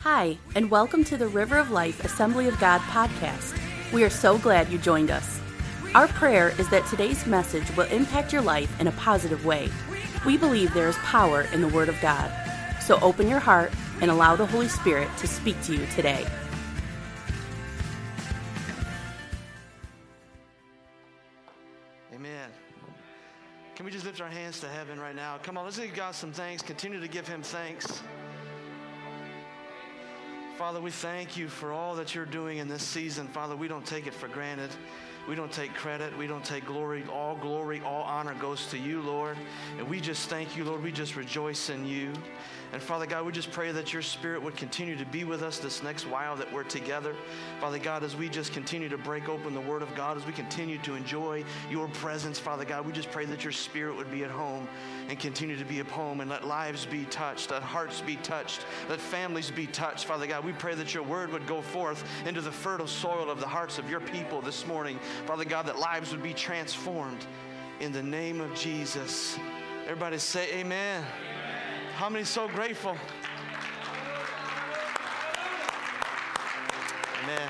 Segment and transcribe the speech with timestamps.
[0.00, 3.54] Hi, and welcome to the River of Life Assembly of God podcast.
[3.92, 5.38] We are so glad you joined us.
[5.94, 9.68] Our prayer is that today's message will impact your life in a positive way.
[10.24, 12.32] We believe there is power in the Word of God.
[12.80, 16.26] So open your heart and allow the Holy Spirit to speak to you today.
[22.14, 22.48] Amen.
[23.74, 25.36] Can we just lift our hands to heaven right now?
[25.42, 26.62] Come on, let's give God some thanks.
[26.62, 28.00] Continue to give Him thanks.
[30.60, 33.26] Father, we thank you for all that you're doing in this season.
[33.28, 34.68] Father, we don't take it for granted.
[35.26, 36.14] We don't take credit.
[36.18, 37.02] We don't take glory.
[37.10, 39.38] All glory, all honor goes to you, Lord.
[39.78, 40.82] And we just thank you, Lord.
[40.82, 42.12] We just rejoice in you.
[42.72, 45.58] And Father God, we just pray that your spirit would continue to be with us
[45.58, 47.16] this next while that we're together.
[47.60, 50.32] Father God, as we just continue to break open the word of God, as we
[50.32, 54.22] continue to enjoy your presence, Father God, we just pray that your spirit would be
[54.22, 54.68] at home
[55.08, 58.64] and continue to be at home and let lives be touched, let hearts be touched,
[58.88, 60.04] let families be touched.
[60.04, 63.40] Father God, we pray that your word would go forth into the fertile soil of
[63.40, 64.98] the hearts of your people this morning.
[65.26, 67.26] Father God, that lives would be transformed
[67.80, 69.36] in the name of Jesus.
[69.86, 71.04] Everybody say amen.
[72.00, 72.96] How many so grateful?
[77.22, 77.48] Amen.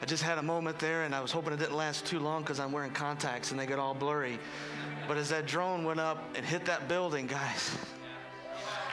[0.00, 2.42] I just had a moment there and I was hoping it didn't last too long
[2.42, 4.40] because I'm wearing contacts and they get all blurry.
[5.06, 7.78] But as that drone went up and hit that building, guys,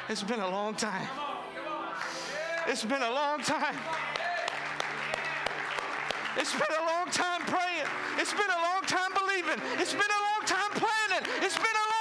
[0.08, 1.08] it's been a long time.
[2.68, 3.78] It's been a long time.
[6.38, 7.88] It's been a long time praying.
[8.20, 9.60] It's been a long time believing.
[9.80, 11.28] It's been a long time planning.
[11.42, 11.99] It's been a long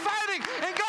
[0.00, 0.42] fighting.
[0.64, 0.79] And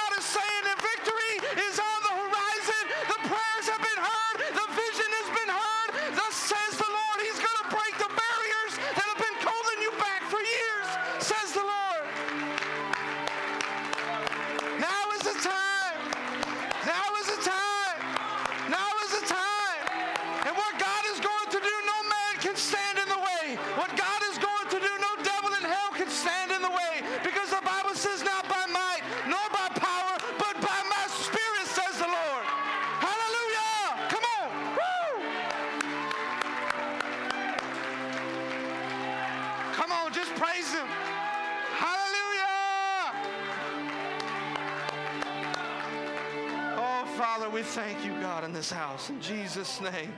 [49.10, 50.14] In Jesus' name.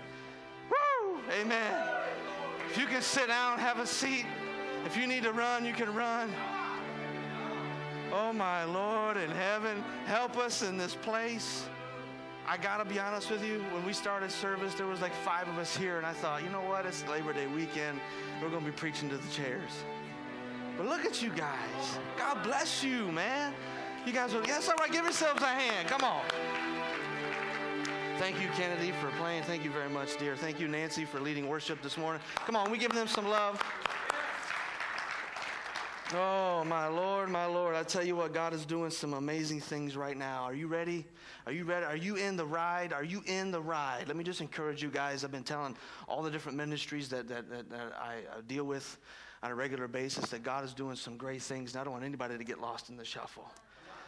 [0.69, 1.19] Woo!
[1.39, 1.89] Amen.
[2.69, 4.25] If you can sit down, have a seat.
[4.85, 6.31] If you need to run, you can run.
[8.11, 11.65] Oh, my Lord in heaven, help us in this place.
[12.45, 13.63] I gotta be honest with you.
[13.71, 16.49] When we started service, there was like five of us here, and I thought, you
[16.49, 16.85] know what?
[16.85, 17.99] It's Labor Day weekend.
[18.41, 19.71] We're gonna be preaching to the chairs.
[20.77, 21.99] But look at you guys.
[22.17, 23.53] God bless you, man.
[24.05, 25.87] You guys are, yes, all right, give yourselves a hand.
[25.87, 26.21] Come on.
[28.23, 29.43] Thank you, Kennedy, for playing.
[29.43, 30.37] Thank you very much, dear.
[30.37, 32.21] Thank you, Nancy, for leading worship this morning.
[32.45, 33.61] Come on, we give them some love.
[36.13, 37.75] Oh, my Lord, my Lord.
[37.75, 40.43] I tell you what, God is doing some amazing things right now.
[40.43, 41.03] Are you ready?
[41.45, 41.85] Are you ready?
[41.85, 42.93] Are you in the ride?
[42.93, 44.07] Are you in the ride?
[44.07, 45.25] Let me just encourage you guys.
[45.25, 45.75] I've been telling
[46.07, 48.99] all the different ministries that, that, that, that I deal with
[49.43, 52.05] on a regular basis that God is doing some great things, and I don't want
[52.05, 53.51] anybody to get lost in the shuffle.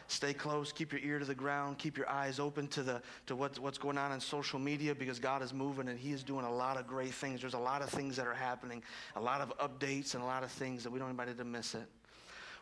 [0.07, 0.71] Stay close.
[0.71, 1.77] Keep your ear to the ground.
[1.77, 5.19] Keep your eyes open to the to what, what's going on in social media because
[5.19, 7.41] God is moving and He is doing a lot of great things.
[7.41, 8.83] There's a lot of things that are happening,
[9.16, 11.45] a lot of updates, and a lot of things that we don't want anybody to
[11.45, 11.88] miss it.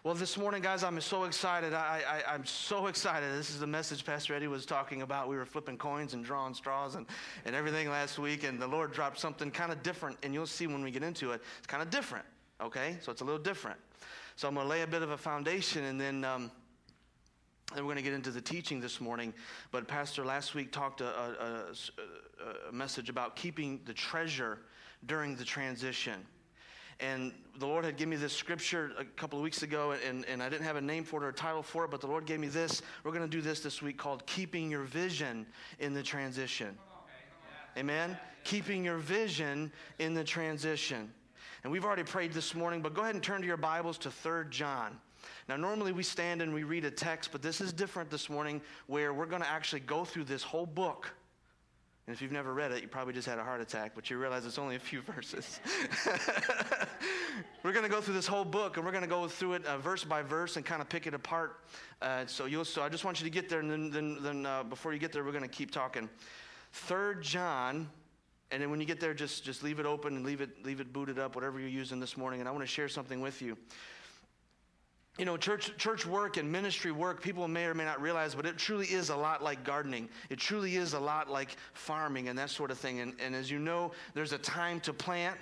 [0.03, 1.73] Well, this morning, guys, I'm so excited.
[1.73, 3.33] I, I, I'm so excited.
[3.37, 5.29] This is the message Pastor Eddie was talking about.
[5.29, 7.05] We were flipping coins and drawing straws and,
[7.45, 10.67] and everything last week, and the Lord dropped something kind of different, and you'll see
[10.67, 11.41] when we get into it.
[11.57, 12.25] It's kind of different,
[12.59, 12.97] okay?
[13.01, 13.79] So it's a little different.
[14.35, 16.23] So I'm going to lay a bit of a foundation, and then.
[16.23, 16.51] Um,
[17.75, 19.34] and we're going to get into the teaching this morning.
[19.72, 24.59] But Pastor last week talked a, a, a, message about keeping the treasure
[25.06, 26.25] during the transition.
[27.00, 30.41] And the Lord had given me this scripture a couple of weeks ago, and, and
[30.41, 32.25] I didn't have a name for it or a title for it, but the Lord
[32.25, 32.81] gave me this.
[33.03, 35.45] We're going to do this this week called Keeping Your Vision
[35.79, 36.78] in the Transition.
[37.78, 38.17] Amen?
[38.43, 41.11] Keeping your vision in the transition.
[41.64, 44.11] And we've already prayed this morning, but go ahead and turn to your Bibles to
[44.11, 44.97] 3 John.
[45.47, 48.61] Now, normally we stand and we read a text, but this is different this morning
[48.87, 51.14] where we're going to actually go through this whole book.
[52.05, 54.17] And if you've never read it, you probably just had a heart attack, but you
[54.17, 55.61] realize it's only a few verses.
[57.64, 59.66] we're going to go through this whole book, and we're going to go through it
[59.66, 61.61] uh, verse by verse and kind of pick it apart.
[62.02, 64.46] Uh, so, you'll, so I just want you to get there, and then, then, then
[64.46, 66.09] uh, before you get there, we're going to keep talking.
[66.73, 67.90] Third John,
[68.52, 70.81] and then when you get there, just, just leave it open and leave it, leave
[70.81, 72.41] it booted up, whatever you're using this morning.
[72.41, 73.58] And I want to share something with you.
[75.17, 78.47] You know, church, church work and ministry work, people may or may not realize, but
[78.47, 80.09] it truly is a lot like gardening.
[80.29, 82.99] It truly is a lot like farming and that sort of thing.
[82.99, 85.37] And, and as you know, there's a time to plant,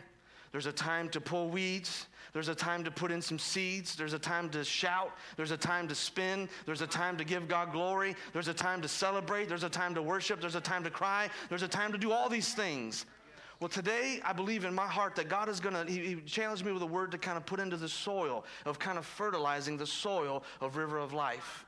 [0.52, 4.12] there's a time to pull weeds, there's a time to put in some seeds, there's
[4.12, 7.72] a time to shout, there's a time to spin, there's a time to give God
[7.72, 10.90] glory, there's a time to celebrate, there's a time to worship, there's a time to
[10.90, 13.06] cry, there's a time to do all these things.
[13.62, 16.66] Well, today I believe in my heart that God is going to, he, he, challenged
[16.66, 19.78] me with a word to kind of put into the soil, of kind of fertilizing
[19.78, 21.64] the soil of River of Life.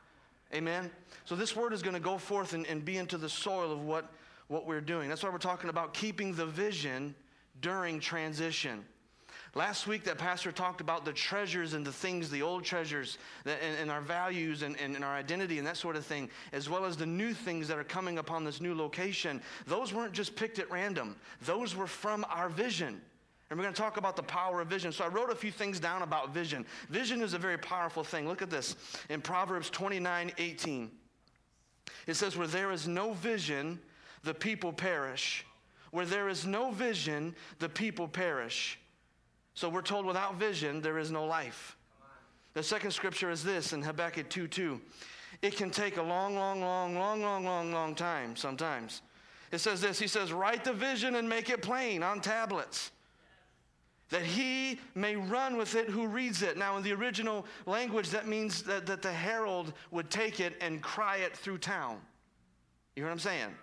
[0.56, 0.90] Amen?
[1.24, 3.86] So this word is going to go forth and, and be into the soil of
[3.86, 4.12] what,
[4.48, 5.08] what we're doing.
[5.08, 7.14] That's why we're talking about keeping the vision
[7.62, 8.84] during transition.
[9.56, 13.78] Last week, that pastor talked about the treasures and the things, the old treasures, and,
[13.80, 16.86] and, our values and, and, and our identity and that sort of thing, as well
[16.86, 19.40] as the new things that are coming upon this new location.
[19.68, 23.00] Those weren't just picked at random, those were from our vision.
[23.50, 24.92] And we're going to talk about the power of vision.
[24.92, 26.66] So I wrote a few things down about vision.
[26.90, 28.28] Vision is a very powerful thing.
[28.28, 28.76] Look at this
[29.10, 30.90] in Proverbs 29 18.
[32.08, 33.80] It says, Where there is no vision,
[34.24, 35.46] the people perish.
[35.92, 38.80] Where there is no vision, the people perish.
[39.56, 41.78] So we're told without vision, there is no life.
[42.54, 44.82] The second scripture is this in Habakkuk 2 2.
[45.42, 49.02] It can take a long, long, long, long, long, long, long time sometimes.
[49.52, 52.92] It says this He says, Write the vision and make it plain on tablets,
[54.10, 56.58] that he may run with it who reads it.
[56.58, 60.82] Now, in the original language, that means that, that the herald would take it and
[60.82, 62.00] cry it through town.
[62.96, 63.56] You hear what I'm saying?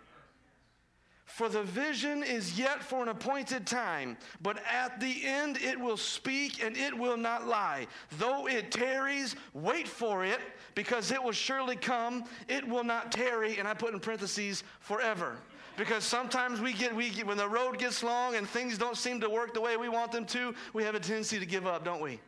[1.35, 5.97] For the vision is yet for an appointed time, but at the end it will
[5.97, 7.87] speak and it will not lie.
[8.19, 10.41] Though it tarries, wait for it,
[10.75, 12.25] because it will surely come.
[12.49, 15.37] It will not tarry, and I put in parentheses, forever.
[15.77, 19.21] Because sometimes we get, we get, when the road gets long and things don't seem
[19.21, 21.85] to work the way we want them to, we have a tendency to give up,
[21.85, 22.21] don't we?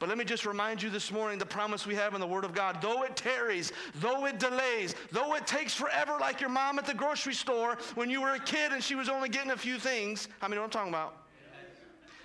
[0.00, 2.44] But let me just remind you this morning the promise we have in the Word
[2.44, 2.78] of God.
[2.80, 6.94] Though it tarries, though it delays, though it takes forever, like your mom at the
[6.94, 10.28] grocery store when you were a kid and she was only getting a few things.
[10.40, 11.16] I mean, what I'm talking about?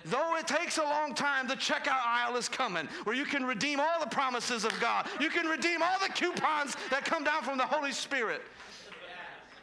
[0.06, 3.78] Though it takes a long time, the checkout aisle is coming where you can redeem
[3.78, 5.06] all the promises of God.
[5.20, 8.40] You can redeem all the coupons that come down from the Holy Spirit.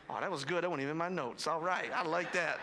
[0.07, 0.63] Oh, that was good.
[0.63, 1.48] That wasn't even my notes.
[1.48, 1.89] All right.
[1.95, 2.60] I like that.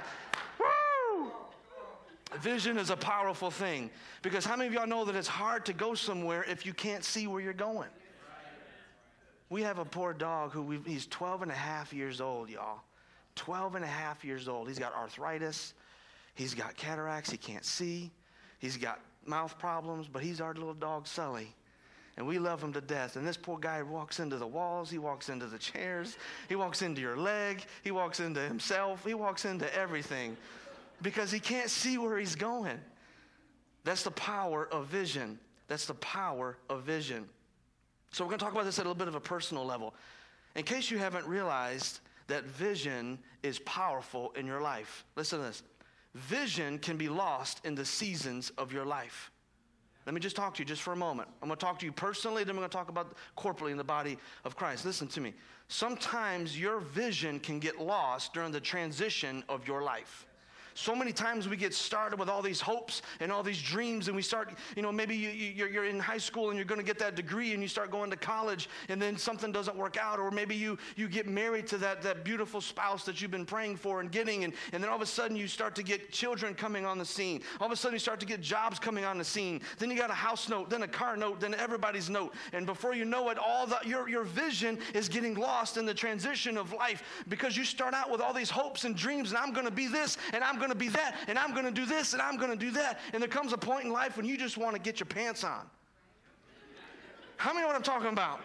[2.39, 3.91] Vision is a powerful thing
[4.23, 7.05] because how many of y'all know that it's hard to go somewhere if you can't
[7.05, 7.89] see where you're going?
[9.49, 12.81] We have a poor dog who he's 12 and a half years old, y'all.
[13.35, 14.69] 12 and a half years old.
[14.69, 15.75] He's got arthritis.
[16.35, 17.31] He's got cataracts.
[17.31, 18.13] He can't see.
[18.61, 21.53] He's got mouth problems, but he's our little dog, Sully.
[22.17, 23.17] And we love him to death.
[23.17, 24.91] And this poor guy walks into the walls.
[24.91, 26.17] He walks into the chairs.
[26.49, 27.65] He walks into your leg.
[27.83, 29.05] He walks into himself.
[29.05, 30.37] He walks into everything
[31.03, 32.79] because he can't see where he's going.
[33.85, 35.39] That's the power of vision.
[35.69, 37.29] That's the power of vision.
[38.13, 39.95] So, we're going to talk about this at a little bit of a personal level.
[40.57, 45.63] In case you haven't realized that vision is powerful in your life, listen to this.
[46.15, 49.31] Vision can be lost in the seasons of your life.
[50.07, 51.29] Let me just talk to you just for a moment.
[51.41, 53.77] I'm going to talk to you personally, then I'm going to talk about corporately in
[53.77, 54.85] the body of Christ.
[54.85, 55.35] Listen to me.
[55.69, 60.27] Sometimes your vision can get lost during the transition of your life.
[60.75, 64.17] So many times we get started with all these hopes and all these dreams, and
[64.17, 66.99] we start, you know, maybe you, are in high school and you're going to get
[66.99, 70.31] that degree and you start going to college, and then something doesn't work out, or
[70.31, 74.01] maybe you, you get married to that, that beautiful spouse that you've been praying for
[74.01, 76.85] and getting, and, and then all of a sudden you start to get children coming
[76.85, 77.43] on the scene.
[77.61, 79.61] All of a sudden you start to get jobs coming on the scene.
[79.79, 82.35] Then you got a house note, then a car note, then everybody's note.
[82.53, 85.95] And before you know it, all the, your, your vision is getting lost in the
[85.95, 89.53] transition of life because you start out with all these hopes and dreams, and I'm
[89.53, 91.85] going to be this, and I'm going to be that, and I'm going to do
[91.85, 93.01] this, and I'm going to do that.
[93.13, 95.43] And there comes a point in life when you just want to get your pants
[95.43, 95.67] on.
[97.37, 98.41] How many know what I'm talking about?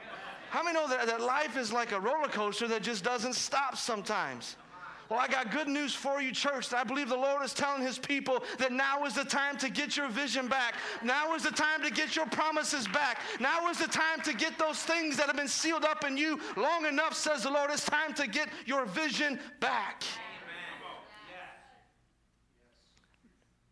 [0.50, 3.78] How many know that, that life is like a roller coaster that just doesn't stop
[3.78, 4.56] sometimes?
[5.10, 6.74] Well, I got good news for you, church.
[6.74, 9.96] I believe the Lord is telling his people that now is the time to get
[9.96, 10.76] your vision back.
[11.04, 13.20] Now is the time to get your promises back.
[13.40, 16.40] Now is the time to get those things that have been sealed up in you
[16.56, 17.70] long enough, says the Lord.
[17.72, 20.04] It's time to get your vision back.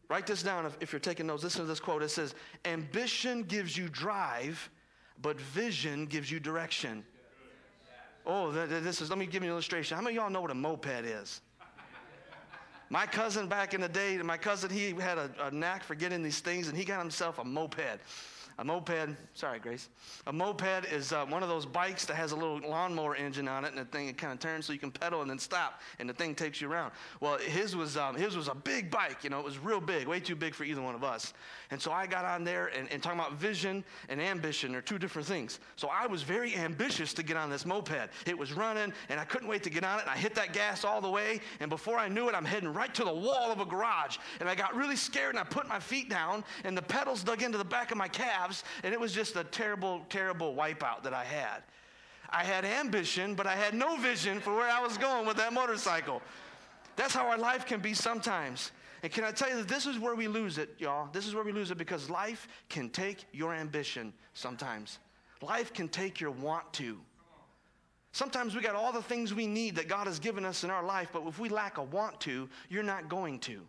[0.10, 1.44] Write this down if, if you're taking notes.
[1.44, 2.04] Listen to this quote.
[2.04, 4.70] It says, Ambition gives you drive,
[5.22, 7.04] but vision gives you direction.
[8.26, 9.98] Oh, this is, let me give you an illustration.
[9.98, 11.42] How many of y'all know what a moped is?
[12.90, 16.22] My cousin back in the day, my cousin, he had a, a knack for getting
[16.22, 18.00] these things, and he got himself a moped.
[18.60, 19.90] A moped, sorry, Grace.
[20.28, 23.66] A moped is uh, one of those bikes that has a little lawnmower engine on
[23.66, 25.82] it, and the thing it kind of turns so you can pedal and then stop,
[26.00, 26.92] and the thing takes you around.
[27.20, 29.24] Well, his was um, his was a big bike.
[29.24, 31.34] You know, it was real big, way too big for either one of us.
[31.72, 35.00] And so I got on there and, and talking about vision and ambition are two
[35.00, 35.60] different things.
[35.76, 38.10] So I was very ambitious to get on this moped.
[38.28, 40.04] It was running, and I couldn't wait to get on it.
[40.04, 42.72] And I hit that gas all the way, and before I knew it, I'm heading
[42.72, 44.18] right to the wall of a garage.
[44.40, 47.42] And I got really scared, and I put my feet down, and the pedals dug
[47.42, 48.08] into the back of my
[48.84, 51.64] and it was just a terrible, terrible wipeout that I had.
[52.30, 55.54] I had ambition, but I had no vision for where I was going with that
[55.54, 56.22] motorcycle.
[56.96, 58.72] That's how our life can be sometimes.
[59.04, 61.10] And can I tell you that this is where we lose it, y'all?
[61.12, 65.00] This is where we lose it because life can take your ambition sometimes.
[65.42, 66.98] Life can take your want to.
[68.14, 70.84] Sometimes we got all the things we need that God has given us in our
[70.84, 73.62] life, but if we lack a want to, you're not going to.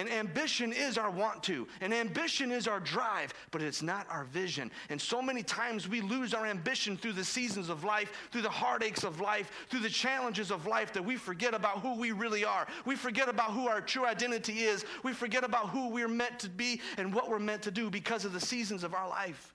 [0.00, 4.24] And ambition is our want to, and ambition is our drive, but it's not our
[4.24, 4.70] vision.
[4.88, 8.48] And so many times we lose our ambition through the seasons of life, through the
[8.48, 12.46] heartaches of life, through the challenges of life that we forget about who we really
[12.46, 12.66] are.
[12.86, 14.86] We forget about who our true identity is.
[15.02, 18.24] We forget about who we're meant to be and what we're meant to do because
[18.24, 19.54] of the seasons of our life.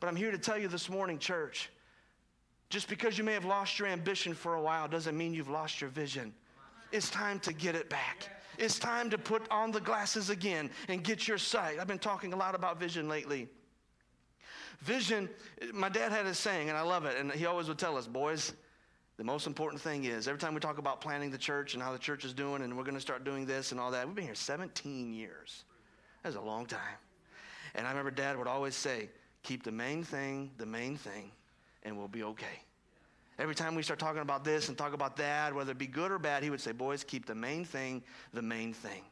[0.00, 1.68] But I'm here to tell you this morning, church,
[2.70, 5.82] just because you may have lost your ambition for a while doesn't mean you've lost
[5.82, 6.32] your vision.
[6.90, 8.30] It's time to get it back.
[8.58, 11.78] It's time to put on the glasses again and get your sight.
[11.80, 13.48] I've been talking a lot about vision lately.
[14.80, 15.28] Vision,
[15.72, 18.06] my dad had a saying, and I love it, and he always would tell us,
[18.06, 18.52] boys,
[19.16, 21.92] the most important thing is every time we talk about planning the church and how
[21.92, 24.16] the church is doing, and we're going to start doing this and all that, we've
[24.16, 25.64] been here 17 years.
[26.22, 26.80] That's a long time.
[27.74, 29.08] And I remember dad would always say,
[29.42, 31.30] keep the main thing the main thing,
[31.84, 32.62] and we'll be okay.
[33.38, 36.12] Every time we start talking about this and talk about that, whether it be good
[36.12, 39.02] or bad, he would say, Boys, keep the main thing the main thing.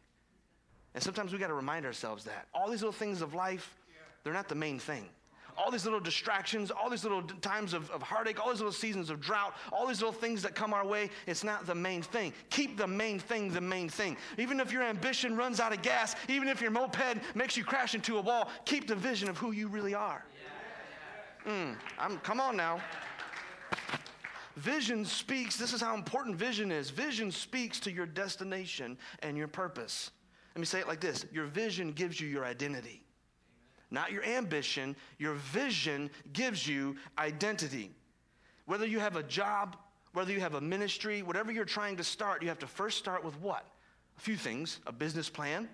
[0.94, 2.46] And sometimes we got to remind ourselves that.
[2.52, 3.76] All these little things of life,
[4.24, 5.08] they're not the main thing.
[5.56, 9.10] All these little distractions, all these little times of, of heartache, all these little seasons
[9.10, 12.32] of drought, all these little things that come our way, it's not the main thing.
[12.50, 14.16] Keep the main thing the main thing.
[14.38, 17.94] Even if your ambition runs out of gas, even if your moped makes you crash
[17.94, 20.24] into a wall, keep the vision of who you really are.
[21.46, 22.80] Mm, I'm, come on now.
[24.56, 26.90] Vision speaks, this is how important vision is.
[26.90, 30.10] Vision speaks to your destination and your purpose.
[30.54, 33.02] Let me say it like this Your vision gives you your identity.
[33.90, 37.90] Not your ambition, your vision gives you identity.
[38.66, 39.76] Whether you have a job,
[40.12, 43.24] whether you have a ministry, whatever you're trying to start, you have to first start
[43.24, 43.66] with what?
[44.18, 45.68] A few things a business plan,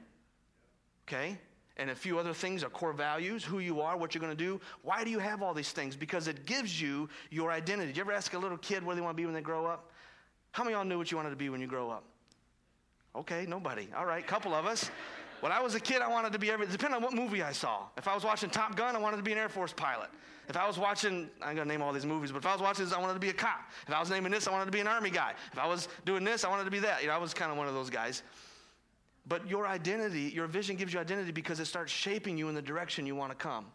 [1.06, 1.38] okay?
[1.76, 4.44] And a few other things are core values, who you are, what you're going to
[4.44, 4.60] do.
[4.82, 5.94] Why do you have all these things?
[5.94, 7.88] Because it gives you your identity.
[7.88, 9.66] Did you ever ask a little kid what they want to be when they grow
[9.66, 9.90] up?
[10.52, 12.04] How many of y'all knew what you wanted to be when you grow up?
[13.14, 13.88] Okay, nobody.
[13.96, 14.90] All right, couple of us.
[15.40, 17.52] When I was a kid, I wanted to be every, depending on what movie I
[17.52, 17.84] saw.
[17.96, 20.08] If I was watching Top Gun, I wanted to be an Air Force pilot.
[20.48, 22.84] If I was watching, I'm to name all these movies, but if I was watching
[22.84, 23.68] this, I wanted to be a cop.
[23.86, 25.34] If I was naming this, I wanted to be an Army guy.
[25.52, 27.02] If I was doing this, I wanted to be that.
[27.02, 28.22] You know, I was kind of one of those guys.
[29.28, 32.62] But your identity, your vision gives you identity because it starts shaping you in the
[32.62, 33.66] direction you want to come.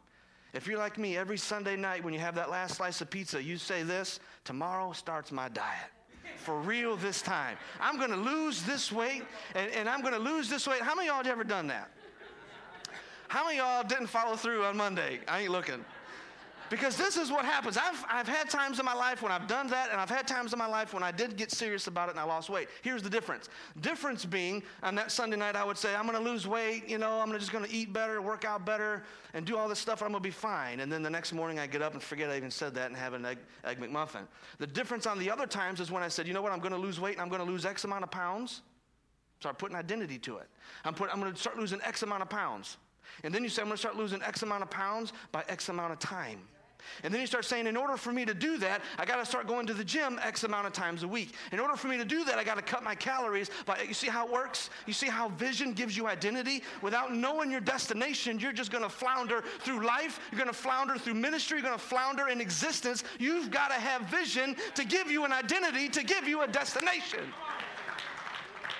[0.53, 3.41] If you're like me, every Sunday night when you have that last slice of pizza,
[3.41, 5.89] you say this tomorrow starts my diet.
[6.37, 7.57] For real this time.
[7.79, 10.81] I'm going to lose this weight, and, and I'm going to lose this weight.
[10.81, 11.91] How many of y'all have ever done that?
[13.27, 15.19] How many of y'all didn't follow through on Monday?
[15.27, 15.85] I ain't looking.
[16.71, 17.75] Because this is what happens.
[17.75, 20.53] I've, I've had times in my life when I've done that, and I've had times
[20.53, 22.69] in my life when I did get serious about it and I lost weight.
[22.81, 23.49] Here's the difference.
[23.81, 26.97] Difference being, on that Sunday night, I would say, I'm going to lose weight, you
[26.97, 30.01] know, I'm just going to eat better, work out better, and do all this stuff,
[30.01, 30.79] I'm going to be fine.
[30.79, 32.95] And then the next morning, I get up and forget I even said that and
[32.95, 34.25] have an egg, egg McMuffin.
[34.57, 36.71] The difference on the other times is when I said, you know what, I'm going
[36.71, 38.61] to lose weight and I'm going to lose X amount of pounds.
[39.41, 40.47] Start putting identity to it.
[40.85, 42.77] I'm, I'm going to start losing X amount of pounds.
[43.25, 45.67] And then you say, I'm going to start losing X amount of pounds by X
[45.67, 46.39] amount of time.
[47.03, 49.25] And then you start saying, in order for me to do that, I got to
[49.25, 51.33] start going to the gym X amount of times a week.
[51.51, 53.49] In order for me to do that, I got to cut my calories.
[53.65, 54.69] But you see how it works?
[54.85, 56.63] You see how vision gives you identity?
[56.81, 60.19] Without knowing your destination, you're just going to flounder through life.
[60.31, 61.57] You're going to flounder through ministry.
[61.57, 63.03] You're going to flounder in existence.
[63.19, 67.33] You've got to have vision to give you an identity, to give you a destination.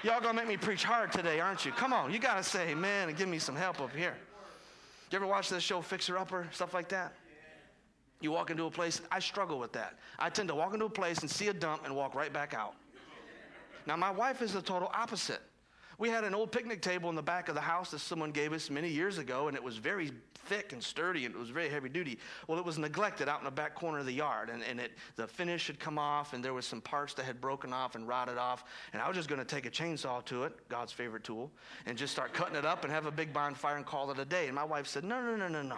[0.03, 1.71] Y'all gonna make me preach hard today, aren't you?
[1.71, 4.15] Come on, you gotta say and give me some help up here.
[5.11, 7.13] You ever watch this show Fixer Upper, stuff like that?
[8.21, 9.97] You walk into a place, I struggle with that.
[10.19, 12.53] I tend to walk into a place and see a dump and walk right back
[12.53, 12.75] out.
[13.87, 15.41] Now, my wife is the total opposite.
[15.97, 18.53] We had an old picnic table in the back of the house that someone gave
[18.53, 21.69] us many years ago, and it was very thick and sturdy, and it was very
[21.69, 22.17] heavy duty.
[22.47, 24.93] Well, it was neglected out in the back corner of the yard, and, and it,
[25.15, 28.07] the finish had come off, and there was some parts that had broken off and
[28.07, 28.63] rotted off.
[28.93, 31.51] And I was just going to take a chainsaw to it, God's favorite tool,
[31.85, 34.25] and just start cutting it up and have a big bonfire and call it a
[34.25, 34.47] day.
[34.47, 35.77] And my wife said, No, no, no, no, no.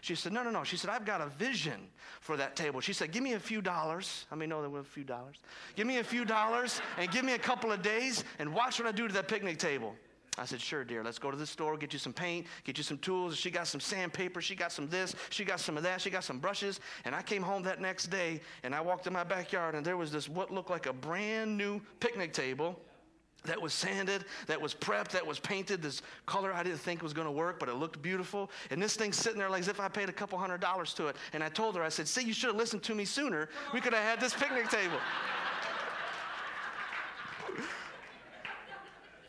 [0.00, 0.64] She said, No, no, no.
[0.64, 1.88] She said, I've got a vision
[2.20, 2.80] for that table.
[2.80, 4.26] She said, Give me a few dollars.
[4.30, 5.36] I mean, know there were a few dollars.
[5.76, 8.88] Give me a few dollars and give me a couple of days and watch what
[8.88, 9.94] I do to that picnic table.
[10.36, 11.04] I said, Sure, dear.
[11.04, 13.36] Let's go to the store, get you some paint, get you some tools.
[13.36, 14.40] She got some sandpaper.
[14.40, 15.14] She got some this.
[15.30, 16.00] She got some of that.
[16.00, 16.80] She got some brushes.
[17.04, 19.96] And I came home that next day and I walked in my backyard and there
[19.96, 22.78] was this what looked like a brand new picnic table
[23.44, 27.12] that was sanded, that was prepped, that was painted, this color I didn't think was
[27.12, 28.50] going to work, but it looked beautiful.
[28.70, 31.08] And this thing's sitting there like as if I paid a couple hundred dollars to
[31.08, 31.16] it.
[31.32, 33.48] And I told her, I said, see, you should have listened to me sooner.
[33.72, 34.98] We could have had this picnic table.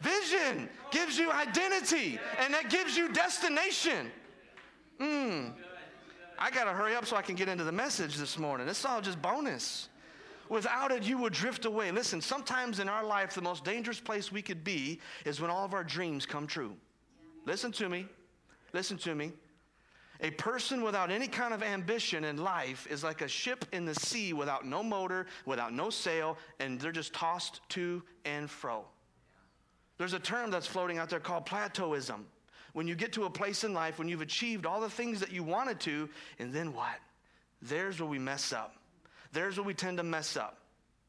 [0.02, 4.12] Vision gives you identity, and that gives you destination.
[5.00, 5.48] Hmm.
[6.38, 8.68] I got to hurry up so I can get into the message this morning.
[8.68, 9.90] It's all just bonus.
[10.50, 11.92] Without it, you would drift away.
[11.92, 15.66] Listen, sometimes in our life, the most dangerous place we could be is when all
[15.66, 16.76] of our dreams come true.
[17.46, 18.06] Listen to me.
[18.74, 19.32] Listen to me.
[20.22, 23.96] A person without any kind of ambition in life is like a ship in the
[23.96, 28.86] sea without no motor, without no sail, and they're just tossed to and fro.
[29.98, 32.24] There's a term that's floating out there called plateauism.
[32.74, 35.32] When you get to a place in life when you've achieved all the things that
[35.32, 36.10] you wanted to,
[36.40, 37.00] and then what?
[37.62, 38.76] There's where we mess up.
[39.36, 40.60] There's where we tend to mess up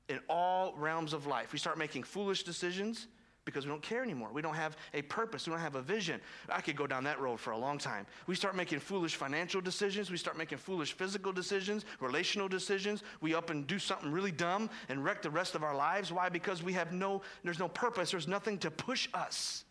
[0.08, 1.52] in all realms of life.
[1.52, 3.06] We start making foolish decisions
[3.44, 4.30] because we don't care anymore.
[4.32, 5.46] We don't have a purpose.
[5.46, 6.20] We don't have a vision.
[6.48, 8.04] I could go down that road for a long time.
[8.26, 10.10] We start making foolish financial decisions.
[10.10, 13.04] We start making foolish physical decisions, relational decisions.
[13.20, 16.10] We up and do something really dumb and wreck the rest of our lives.
[16.10, 16.28] Why?
[16.28, 18.10] Because we have no, there's no purpose.
[18.10, 19.62] There's nothing to push us.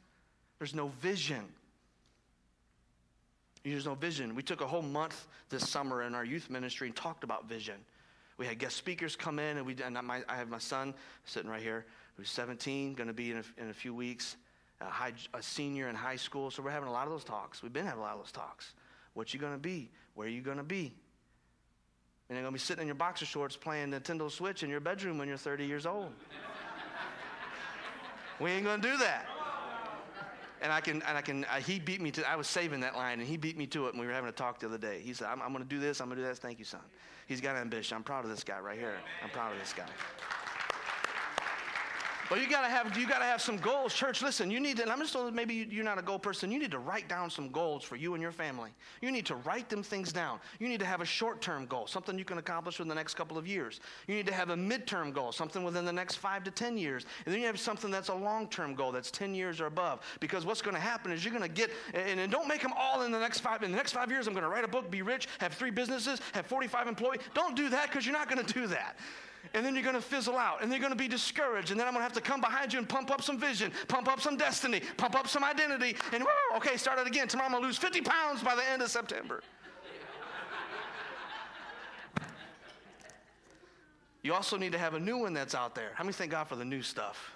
[0.60, 1.44] There's no vision.
[3.66, 4.34] There's no vision.
[4.34, 7.76] We took a whole month this summer in our youth ministry and talked about vision.
[8.38, 11.50] We had guest speakers come in, and, we, and my, I have my son sitting
[11.50, 11.86] right here,
[12.18, 14.36] who's 17, going to be in a, in a few weeks,
[14.82, 16.52] a, high, a senior in high school.
[16.52, 17.64] So we're having a lot of those talks.
[17.64, 18.74] We've been having a lot of those talks.
[19.14, 19.90] What you going to be?
[20.16, 20.94] Where you going to be?
[22.28, 24.80] And you're going to be sitting in your boxer shorts playing Nintendo Switch in your
[24.80, 26.12] bedroom when you're 30 years old.
[28.40, 29.28] we ain't going to do that.
[30.66, 32.96] And I can, and I can, uh, he beat me to, I was saving that
[32.96, 34.80] line and he beat me to it and we were having a talk the other
[34.80, 35.00] day.
[35.00, 36.40] He said, I'm, I'm going to do this, I'm going to do that.
[36.40, 36.82] Thank you, son.
[37.28, 37.96] He's got ambition.
[37.96, 38.96] I'm proud of this guy right here.
[39.24, 39.86] I'm proud of this guy.
[42.28, 44.24] But you gotta have you gotta have some goals, church.
[44.24, 44.92] Listen, you need to.
[44.92, 46.52] I'm just maybe you're not a goal person.
[46.52, 48.72] You need to write down some goals for you and your family.
[49.02, 50.40] You need to write them things down.
[50.60, 53.38] You need to have a short-term goal, something you can accomplish in the next couple
[53.38, 53.80] of years.
[54.08, 57.06] You need to have a mid-term goal, something within the next five to ten years,
[57.26, 60.02] and then you have something that's a long-term goal that's ten years or above.
[60.20, 62.74] Because what's going to happen is you're going to get, and, and don't make them
[62.76, 63.62] all in the next five.
[63.62, 65.72] In the next five years, I'm going to write a book, be rich, have three
[65.72, 67.22] businesses, have 45 employees.
[67.36, 68.98] Don't do that because you're not going to do that
[69.54, 71.88] and then you're going to fizzle out and you're going to be discouraged and then
[71.88, 74.20] i'm going to have to come behind you and pump up some vision pump up
[74.20, 76.24] some destiny pump up some identity and
[76.56, 78.90] okay start it again tomorrow i'm going to lose 50 pounds by the end of
[78.90, 79.42] september
[84.24, 86.46] you also need to have a new one that's out there how many thank god
[86.46, 87.32] for the new stuff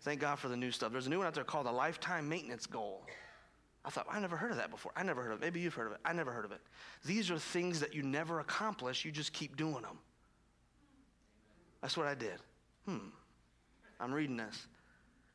[0.00, 2.28] thank god for the new stuff there's a new one out there called a lifetime
[2.28, 3.02] maintenance goal
[3.84, 4.92] I thought, I never heard of that before.
[4.96, 5.44] I never heard of it.
[5.44, 5.98] Maybe you've heard of it.
[6.04, 6.60] I never heard of it.
[7.04, 9.98] These are things that you never accomplish, you just keep doing them.
[11.84, 12.38] That's what I did.
[12.86, 13.10] Hmm.
[14.00, 14.68] I'm reading this.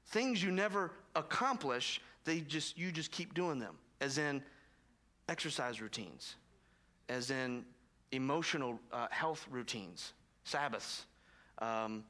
[0.07, 3.75] Things you never accomplish, they just you just keep doing them.
[4.01, 4.41] As in
[5.27, 6.37] exercise routines,
[7.07, 7.65] as in
[8.11, 11.05] emotional uh, health routines, Sabbaths,
[11.59, 12.03] um,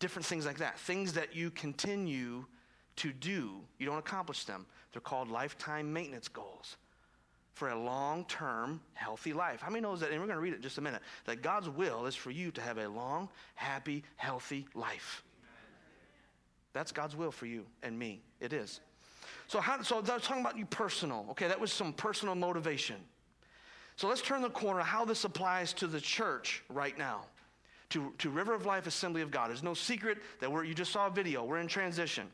[0.00, 0.80] different things like that.
[0.80, 2.44] Things that you continue
[2.96, 4.66] to do, you don't accomplish them.
[4.90, 6.76] They're called lifetime maintenance goals
[7.56, 9.62] for a long term, healthy life.
[9.62, 10.10] How many knows that?
[10.10, 11.00] And we're going to read it in just a minute.
[11.24, 15.24] That God's will is for you to have a long, happy, healthy life.
[16.74, 18.20] That's God's will for you and me.
[18.40, 18.80] It is.
[19.48, 21.26] So, how, so I was talking about you personal.
[21.30, 22.96] Okay, that was some personal motivation.
[23.96, 27.22] So let's turn the corner how this applies to the church right now,
[27.88, 29.48] to, to River of Life Assembly of God.
[29.48, 32.26] There's no secret that we're, you just saw a video, we're in transition.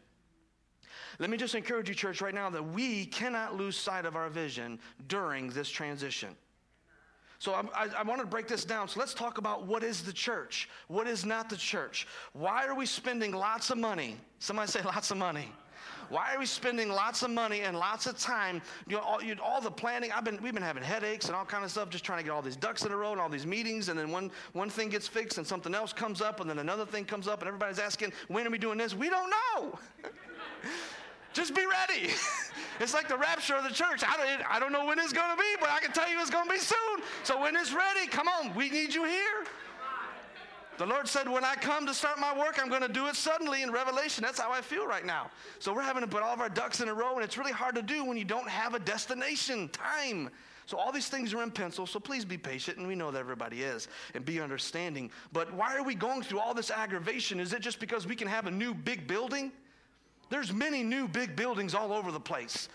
[1.19, 4.29] Let me just encourage you, church, right now that we cannot lose sight of our
[4.29, 4.79] vision
[5.09, 6.37] during this transition.
[7.39, 8.87] So I, I, I, want to break this down.
[8.87, 10.69] So let's talk about what is the church?
[10.87, 12.07] What is not the church?
[12.35, 14.17] Why are we spending lots of money?
[14.39, 15.49] Somebody say lots of money.
[16.09, 18.61] Why are we spending lots of money and lots of time?
[18.87, 20.13] You know, all, you, all the planning.
[20.13, 22.31] I've been, we've been having headaches and all kind of stuff, just trying to get
[22.31, 23.89] all these ducks in a row and all these meetings.
[23.89, 26.87] And then one, one thing gets fixed and something else comes up, and then another
[26.87, 28.95] thing comes up, and everybody's asking, when are we doing this?
[28.95, 29.79] We don't know.
[31.33, 32.11] Just be ready.
[32.81, 34.03] it's like the rapture of the church.
[34.07, 36.21] I don't, I don't know when it's going to be, but I can tell you
[36.21, 37.03] it's going to be soon.
[37.25, 39.47] So when it's ready, come on, we need you here.
[40.79, 43.15] The Lord said, When I come to start my work, I'm going to do it
[43.15, 44.23] suddenly in Revelation.
[44.23, 45.31] That's how I feel right now.
[45.59, 47.53] So we're having to put all of our ducks in a row, and it's really
[47.53, 50.31] hard to do when you don't have a destination, time.
[50.67, 53.19] So all these things are in pencil, so please be patient, and we know that
[53.19, 55.11] everybody is, and be understanding.
[55.33, 57.41] But why are we going through all this aggravation?
[57.41, 59.53] Is it just because we can have a new big building?
[60.33, 62.71] There's many new big buildings all over the place.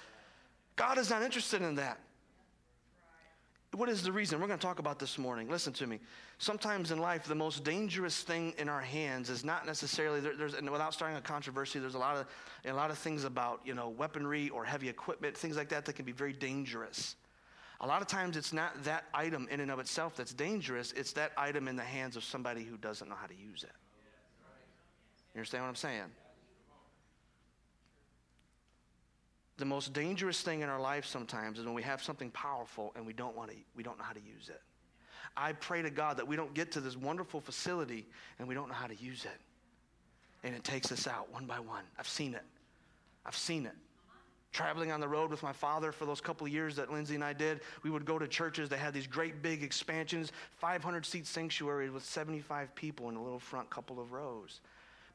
[0.76, 1.98] God is not interested in that.
[3.74, 4.40] What is the reason?
[4.40, 5.50] We're going to talk about this morning.
[5.50, 6.00] Listen to me.
[6.38, 10.54] Sometimes in life, the most dangerous thing in our hands is not necessarily there, there's
[10.54, 11.80] and without starting a controversy.
[11.80, 12.28] There's a lot of
[12.64, 15.94] a lot of things about you know weaponry or heavy equipment, things like that that
[15.94, 17.16] can be very dangerous.
[17.82, 20.92] A lot of times, it's not that item in and of itself that's dangerous.
[20.92, 23.74] It's that item in the hands of somebody who doesn't know how to use it.
[25.34, 26.04] You understand what I'm saying?
[29.58, 33.06] The most dangerous thing in our life sometimes is when we have something powerful and
[33.06, 34.62] we don't want to we don't know how to use it.
[35.36, 38.08] I pray to god that we don't get to this wonderful facility
[38.40, 39.40] and we don't know how to use it.
[40.44, 41.84] And it takes us out one by one.
[41.98, 42.44] I've seen it.
[43.26, 43.74] I've seen it.
[44.54, 47.34] Traveling on the road with my father for those couple years that lindsay and i
[47.34, 48.70] did we would go to churches.
[48.70, 53.40] That had these great big expansions 500 seat sanctuaries with 75 people in a little
[53.40, 54.62] front couple of rows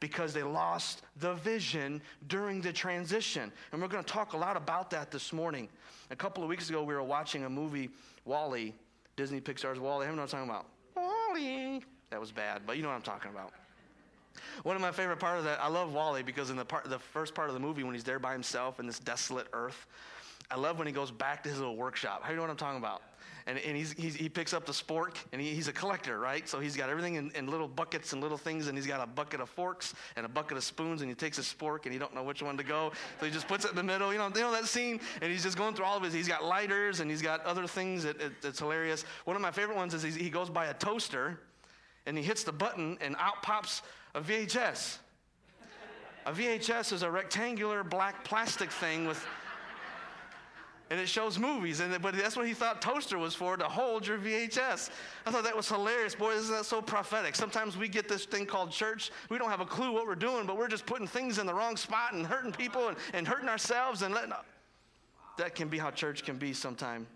[0.03, 3.53] because they lost the vision during the transition.
[3.71, 5.69] And we're going to talk a lot about that this morning.
[6.11, 7.89] A couple of weeks ago, we were watching a movie,
[8.25, 8.75] WALL-E,
[9.15, 10.05] Disney Pixar's WALL-E.
[10.05, 10.67] I don't know what I'm talking about.
[10.97, 11.85] WALL-E.
[12.11, 13.53] That was bad, but you know what I'm talking about.
[14.65, 16.99] One of my favorite part of that, I love WALL-E because in the part, the
[16.99, 19.87] first part of the movie, when he's there by himself in this desolate earth,
[20.51, 22.23] I love when he goes back to his little workshop.
[22.23, 23.03] How do you know what I'm talking about?
[23.47, 26.49] And, and he's, he's, he picks up the spork, and he, he's a collector, right?
[26.49, 29.07] So he's got everything in, in, little buckets and little things, and he's got a
[29.07, 31.99] bucket of forks and a bucket of spoons, and he takes a spork, and he
[31.99, 34.13] don't know which one to go, so he just puts it in the middle.
[34.13, 35.01] You know, you know that scene?
[35.21, 36.13] And he's just going through all of it.
[36.13, 38.05] He's got lighters, and he's got other things.
[38.05, 39.05] It, it, it's hilarious.
[39.25, 41.41] One of my favorite ones is he goes by a toaster,
[42.07, 43.83] and he hits the button, and out pops
[44.15, 44.99] a VHS.
[46.25, 49.25] A VHS is a rectangular black plastic thing with
[50.93, 51.81] and it shows movies.
[51.81, 54.91] And but that's what he thought toaster was for to hold your VHS.
[55.25, 56.15] I thought that was hilarious.
[56.15, 57.35] Boy, isn't that so prophetic?
[57.35, 59.11] Sometimes we get this thing called church.
[59.31, 61.55] We don't have a clue what we're doing, but we're just putting things in the
[61.55, 64.35] wrong spot and hurting people and, and hurting ourselves and letting.
[65.39, 67.07] That can be how church can be sometimes.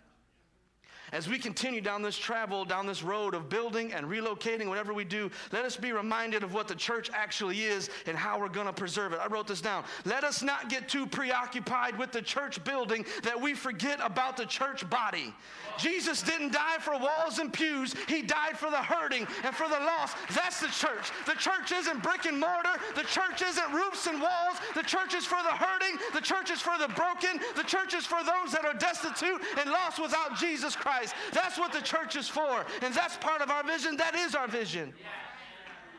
[1.12, 5.04] As we continue down this travel, down this road of building and relocating, whatever we
[5.04, 8.66] do, let us be reminded of what the church actually is and how we're going
[8.66, 9.20] to preserve it.
[9.22, 9.84] I wrote this down.
[10.04, 14.46] Let us not get too preoccupied with the church building that we forget about the
[14.46, 15.34] church body.
[15.78, 19.78] Jesus didn't die for walls and pews, He died for the hurting and for the
[19.78, 20.16] lost.
[20.34, 21.10] That's the church.
[21.26, 24.56] The church isn't brick and mortar, the church isn't roofs and walls.
[24.74, 28.06] The church is for the hurting, the church is for the broken, the church is
[28.06, 31.05] for those that are destitute and lost without Jesus Christ.
[31.12, 31.34] Christ.
[31.34, 32.64] That's what the church is for.
[32.82, 33.96] And that's part of our vision.
[33.96, 34.92] That is our vision.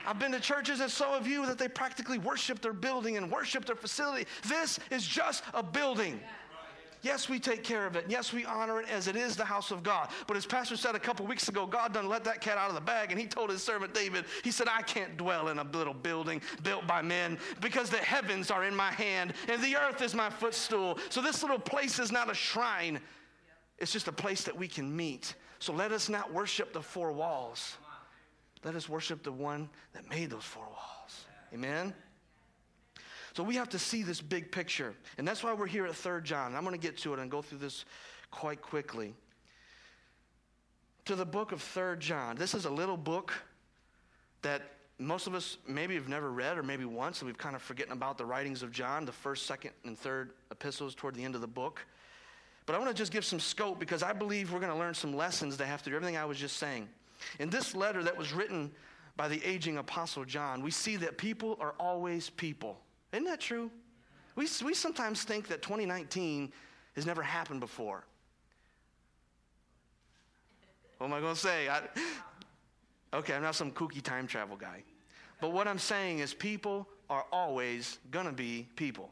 [0.06, 3.30] I've been to churches, and so have you, that they practically worship their building and
[3.30, 4.26] worship their facility.
[4.48, 6.22] This is just a building.
[7.02, 8.06] Yes, we take care of it.
[8.08, 10.10] Yes, we honor it as it is the house of God.
[10.26, 12.76] But as Pastor said a couple weeks ago, God done let that cat out of
[12.76, 15.63] the bag, and he told his servant David, he said, I can't dwell in a
[15.63, 20.02] little building built by men because the heavens are in my hand and the earth
[20.02, 20.98] is my footstool.
[21.10, 23.00] So this little place is not a shrine.
[23.78, 25.36] It's just a place that we can meet.
[25.60, 27.78] So let us not worship the four walls.
[28.63, 31.26] Let us worship the one that made those four walls.
[31.54, 31.94] Amen?
[33.36, 34.96] So we have to see this big picture.
[35.18, 36.56] And that's why we're here at 3rd John.
[36.56, 37.86] I'm going to get to it and go through this
[38.32, 39.13] quite quickly.
[41.06, 42.36] To the book of 3rd John.
[42.36, 43.34] This is a little book
[44.42, 44.63] that
[45.00, 47.94] most of us maybe have never read or maybe once, and we've kind of forgotten
[47.94, 51.42] about the writings of John, the first, second, and third epistles toward the end of
[51.42, 51.86] the book.
[52.68, 54.94] But I want to just give some scope because I believe we're going to learn
[54.94, 56.88] some lessons that have to do everything I was just saying.
[57.40, 58.72] In this letter that was written
[59.16, 62.78] by the aging apostle John, we see that people are always people.
[63.14, 63.72] Isn't that true?
[64.36, 66.52] We, we sometimes think that 2019
[66.96, 68.04] has never happened before.
[70.98, 71.70] What am I going to say?
[71.70, 71.84] I,
[73.14, 74.84] okay, I'm not some kooky time travel guy.
[75.40, 79.10] But what I'm saying is people are always going to be people.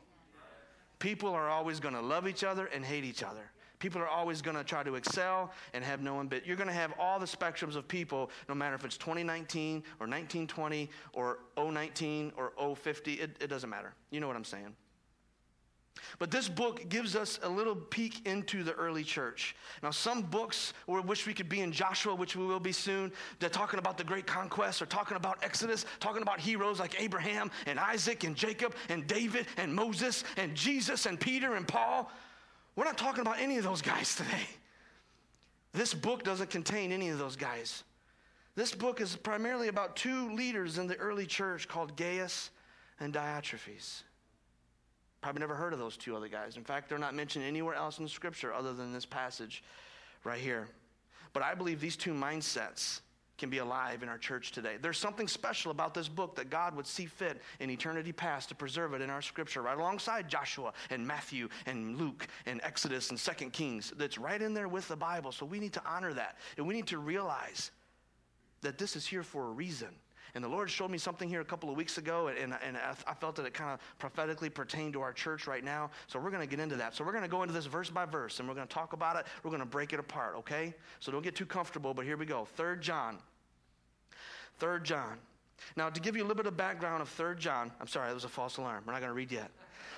[1.05, 3.51] People are always going to love each other and hate each other.
[3.77, 6.67] People are always going to try to excel and have no one but you're going
[6.67, 11.37] to have all the spectrums of people, no matter if it's 2019 or 1920 or
[11.55, 13.13] 019 or 050.
[13.13, 13.93] It, it doesn't matter.
[14.09, 14.75] You know what I'm saying.
[16.19, 19.55] But this book gives us a little peek into the early church.
[19.83, 23.11] Now, some books, we wish we could be in Joshua, which we will be soon,
[23.39, 27.51] they're talking about the great conquest, or talking about Exodus, talking about heroes like Abraham
[27.65, 32.09] and Isaac and Jacob and David and Moses and Jesus and Peter and Paul.
[32.75, 34.47] We're not talking about any of those guys today.
[35.73, 37.83] This book doesn't contain any of those guys.
[38.55, 42.49] This book is primarily about two leaders in the early church called Gaius
[42.99, 44.03] and Diotrephes.
[45.25, 46.55] Probably never heard of those two other guys.
[46.55, 49.63] In fact, they're not mentioned anywhere else in the scripture other than this passage
[50.23, 50.67] right here.
[51.33, 53.01] But I believe these two mindsets
[53.39, 54.75] can be alive in our church today.
[54.79, 58.55] There's something special about this book that God would see fit in eternity past to
[58.55, 63.19] preserve it in our scripture, right alongside Joshua and Matthew and Luke and Exodus and
[63.19, 63.91] Second Kings.
[63.97, 65.31] That's right in there with the Bible.
[65.31, 66.37] So we need to honor that.
[66.57, 67.71] And we need to realize
[68.61, 69.89] that this is here for a reason.
[70.35, 73.13] And the Lord showed me something here a couple of weeks ago, and, and I
[73.13, 75.89] felt that it kind of prophetically pertained to our church right now.
[76.07, 76.93] So we're going to get into that.
[76.93, 78.91] So we're going to go into this verse by verse, and we're going to talk
[78.91, 79.25] about it.
[79.43, 80.73] We're going to break it apart, okay?
[80.99, 82.43] So don't get too comfortable, but here we go.
[82.43, 83.17] Third John.
[84.59, 85.17] Third John.
[85.77, 88.13] Now, to give you a little bit of background of Third John, I'm sorry, that
[88.13, 88.83] was a false alarm.
[88.85, 89.51] We're not going to read yet.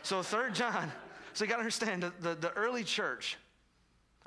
[0.04, 0.92] So Third John.
[1.34, 3.38] So you got to understand the, the, the early church.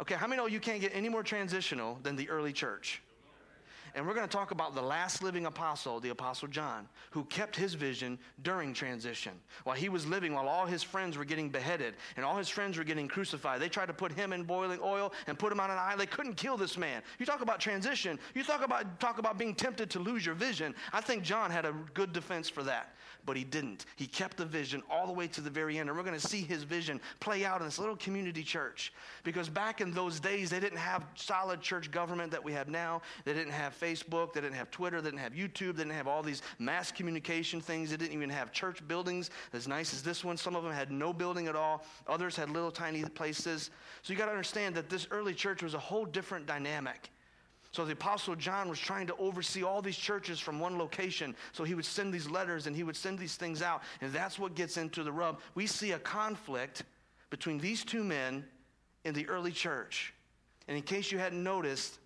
[0.01, 3.03] Okay, how many know you can't get any more transitional than the early church?
[3.95, 7.57] And we're going to talk about the last living apostle, the Apostle John, who kept
[7.57, 9.33] his vision during transition.
[9.65, 12.79] While he was living, while all his friends were getting beheaded and all his friends
[12.79, 15.71] were getting crucified, they tried to put him in boiling oil and put him on
[15.71, 16.01] an island.
[16.01, 17.03] They couldn't kill this man.
[17.19, 20.75] You talk about transition, you talk about, talk about being tempted to lose your vision.
[20.93, 22.95] I think John had a good defense for that
[23.27, 23.87] but he didn't.
[23.97, 25.89] He kept the vision all the way to the very end.
[25.89, 28.93] And we're going to see his vision play out in this little community church.
[29.25, 33.03] Because back in those days, they didn't have solid church government that we have now.
[33.25, 34.33] They didn't have Facebook.
[34.33, 35.01] They didn't have Twitter.
[35.01, 35.77] They didn't have YouTube.
[35.77, 37.91] They didn't have all these mass communication things.
[37.91, 40.37] They didn't even have church buildings as nice as this one.
[40.37, 41.85] Some of them had no building at all.
[42.07, 43.71] Others had little tiny places.
[44.03, 47.11] So you got to understand that this early church was a whole different dynamic.
[47.73, 51.37] So the Apostle John was trying to oversee all these churches from one location.
[51.53, 53.83] So he would send these letters and he would send these things out.
[54.01, 55.41] And that's what gets into the rub.
[55.55, 56.83] We see a conflict
[57.31, 58.45] between these two men
[59.05, 60.13] in the early church.
[60.67, 62.01] And in case you hadn't noticed,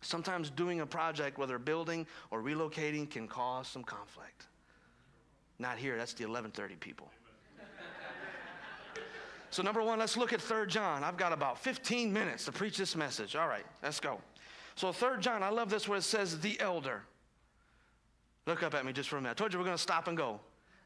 [0.00, 4.46] sometimes doing a project, whether building or relocating, can cause some conflict.
[5.58, 7.10] Not here, that's the 1130 people.
[9.50, 11.02] So, number one, let's look at 3 John.
[11.02, 13.34] I've got about 15 minutes to preach this message.
[13.34, 14.20] All right, let's go.
[14.80, 17.02] So, Third John, I love this where it says the elder.
[18.46, 19.32] Look up at me just for a minute.
[19.32, 20.40] I told you we're going to stop and go.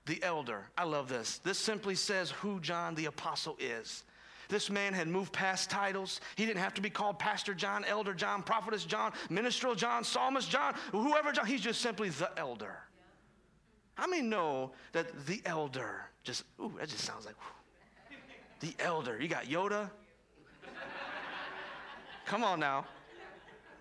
[0.07, 0.65] The elder.
[0.77, 1.39] I love this.
[1.39, 4.03] This simply says who John the apostle is.
[4.49, 6.21] This man had moved past titles.
[6.35, 10.51] He didn't have to be called Pastor John, Elder John, Prophetess John, Ministerial John, Psalmist
[10.51, 11.47] John, whoever John.
[11.47, 12.79] He's just simply the elder.
[13.95, 18.19] How many know that the elder just, ooh, that just sounds like, whew.
[18.59, 19.23] the elder.
[19.23, 19.89] You got Yoda.
[22.27, 22.87] Come on now.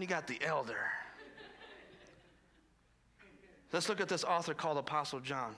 [0.03, 0.91] You got the elder.
[3.71, 5.55] Let's look at this author called Apostle John,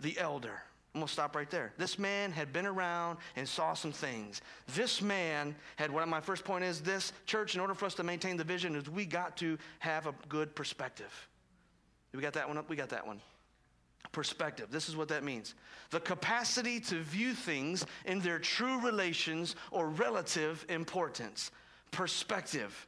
[0.00, 0.62] the elder.
[0.94, 1.74] I'm going to stop right there.
[1.76, 4.40] This man had been around and saw some things.
[4.74, 8.02] This man had, what my first point is this church, in order for us to
[8.02, 11.28] maintain the vision, is we got to have a good perspective.
[12.14, 12.70] We got that one up?
[12.70, 13.20] We got that one.
[14.12, 14.68] Perspective.
[14.70, 15.54] This is what that means
[15.90, 21.50] the capacity to view things in their true relations or relative importance.
[21.90, 22.87] Perspective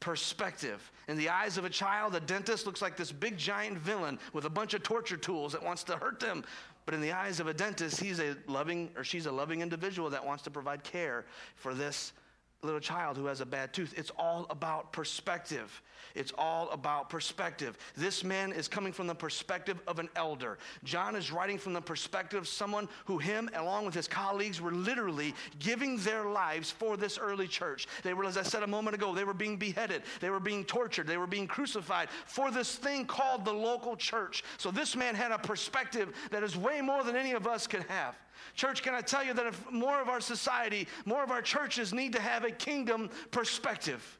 [0.00, 0.90] perspective.
[1.08, 4.46] In the eyes of a child, a dentist looks like this big giant villain with
[4.46, 6.44] a bunch of torture tools that wants to hurt them.
[6.86, 10.10] But in the eyes of a dentist, he's a loving or she's a loving individual
[10.10, 12.12] that wants to provide care for this
[12.62, 13.94] little child who has a bad tooth.
[13.96, 15.82] It's all about perspective.
[16.14, 17.78] It's all about perspective.
[17.96, 20.58] This man is coming from the perspective of an elder.
[20.84, 24.72] John is writing from the perspective of someone who, him, along with his colleagues, were
[24.72, 27.86] literally giving their lives for this early church.
[28.02, 30.64] They were, as I said a moment ago, they were being beheaded, they were being
[30.64, 34.42] tortured, they were being crucified for this thing called the local church.
[34.58, 37.84] So this man had a perspective that is way more than any of us could
[37.84, 38.16] have.
[38.54, 41.92] Church, can I tell you that if more of our society, more of our churches
[41.92, 44.18] need to have a kingdom perspective?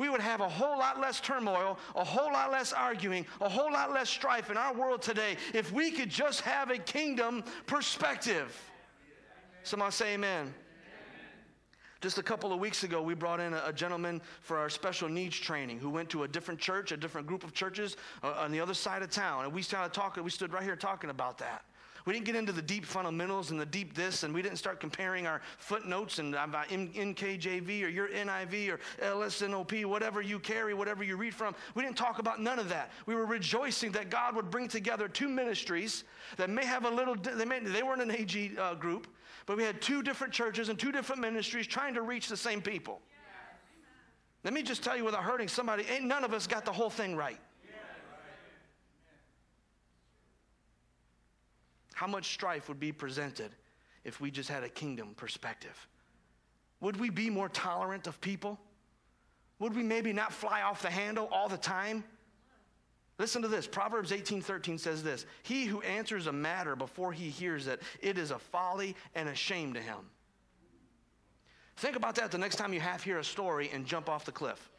[0.00, 3.70] we would have a whole lot less turmoil, a whole lot less arguing, a whole
[3.70, 8.58] lot less strife in our world today if we could just have a kingdom perspective.
[9.62, 10.54] Someone say amen.
[12.00, 15.06] Just a couple of weeks ago, we brought in a, a, gentleman for our special
[15.06, 18.50] needs training who went to a different church, a different group of churches uh, on
[18.52, 19.44] the other side of town.
[19.44, 21.62] And we started talking, we stood right here talking about that.
[22.10, 24.80] We didn't get into the deep fundamentals and the deep this, and we didn't start
[24.80, 31.04] comparing our footnotes and about NKJV or your NIV or LSNOP, whatever you carry, whatever
[31.04, 31.54] you read from.
[31.76, 32.90] We didn't talk about none of that.
[33.06, 36.02] We were rejoicing that God would bring together two ministries
[36.36, 39.06] that may have a little, they, may, they weren't an AG uh, group,
[39.46, 42.60] but we had two different churches and two different ministries trying to reach the same
[42.60, 43.00] people.
[44.42, 46.90] Let me just tell you without hurting somebody, ain't none of us got the whole
[46.90, 47.38] thing right.
[52.00, 53.54] How much strife would be presented
[54.04, 55.86] if we just had a kingdom perspective?
[56.80, 58.58] Would we be more tolerant of people?
[59.58, 62.02] Would we maybe not fly off the handle all the time?
[63.18, 63.66] Listen to this.
[63.66, 68.16] Proverbs 18 13 says this He who answers a matter before he hears it, it
[68.16, 69.98] is a folly and a shame to him.
[71.76, 74.32] Think about that the next time you half hear a story and jump off the
[74.32, 74.69] cliff.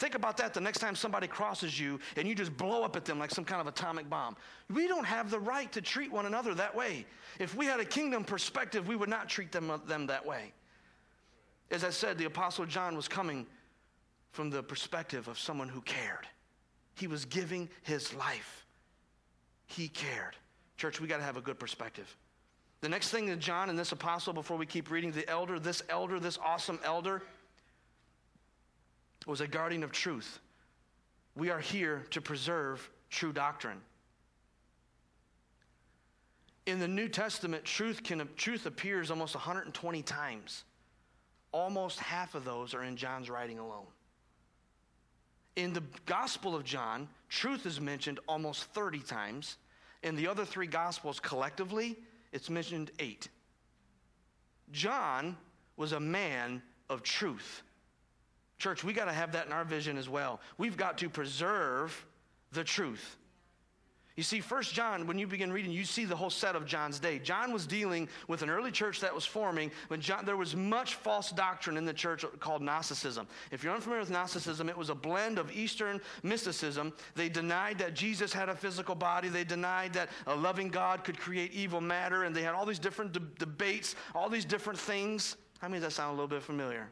[0.00, 3.04] Think about that the next time somebody crosses you and you just blow up at
[3.04, 4.34] them like some kind of atomic bomb.
[4.72, 7.04] We don't have the right to treat one another that way.
[7.38, 10.54] If we had a kingdom perspective, we would not treat them, them that way.
[11.70, 13.46] As I said, the Apostle John was coming
[14.32, 16.26] from the perspective of someone who cared.
[16.94, 18.64] He was giving his life.
[19.66, 20.34] He cared.
[20.78, 22.16] Church, we got to have a good perspective.
[22.80, 25.82] The next thing that John and this apostle, before we keep reading, the elder, this
[25.90, 27.22] elder, this awesome elder,
[29.26, 30.40] was a guardian of truth.
[31.36, 33.80] We are here to preserve true doctrine.
[36.66, 40.64] In the New Testament, truth, can, truth appears almost 120 times.
[41.52, 43.86] Almost half of those are in John's writing alone.
[45.56, 49.56] In the Gospel of John, truth is mentioned almost 30 times.
[50.02, 51.96] In the other three Gospels collectively,
[52.32, 53.28] it's mentioned eight.
[54.70, 55.36] John
[55.76, 57.62] was a man of truth.
[58.60, 60.38] Church, we got to have that in our vision as well.
[60.58, 62.06] We've got to preserve
[62.52, 63.16] the truth.
[64.16, 66.98] You see, First John, when you begin reading, you see the whole set of John's
[66.98, 67.18] day.
[67.18, 70.96] John was dealing with an early church that was forming when John, there was much
[70.96, 73.26] false doctrine in the church called Gnosticism.
[73.50, 76.92] If you're unfamiliar with Gnosticism, it was a blend of Eastern mysticism.
[77.14, 79.30] They denied that Jesus had a physical body.
[79.30, 82.78] They denied that a loving God could create evil matter, and they had all these
[82.78, 85.36] different de- debates, all these different things.
[85.60, 86.90] How many does that sound a little bit familiar?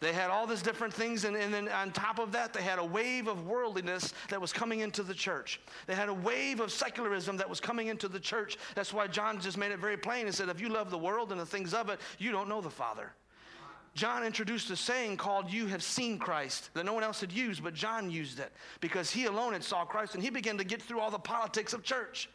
[0.00, 2.78] They had all these different things, and, and then on top of that, they had
[2.78, 5.60] a wave of worldliness that was coming into the church.
[5.86, 8.58] They had a wave of secularism that was coming into the church.
[8.74, 11.32] That's why John just made it very plain and said, If you love the world
[11.32, 13.12] and the things of it, you don't know the Father.
[13.94, 17.64] John introduced a saying called You have seen Christ that no one else had used,
[17.64, 20.82] but John used it because he alone had saw Christ and he began to get
[20.82, 22.28] through all the politics of church.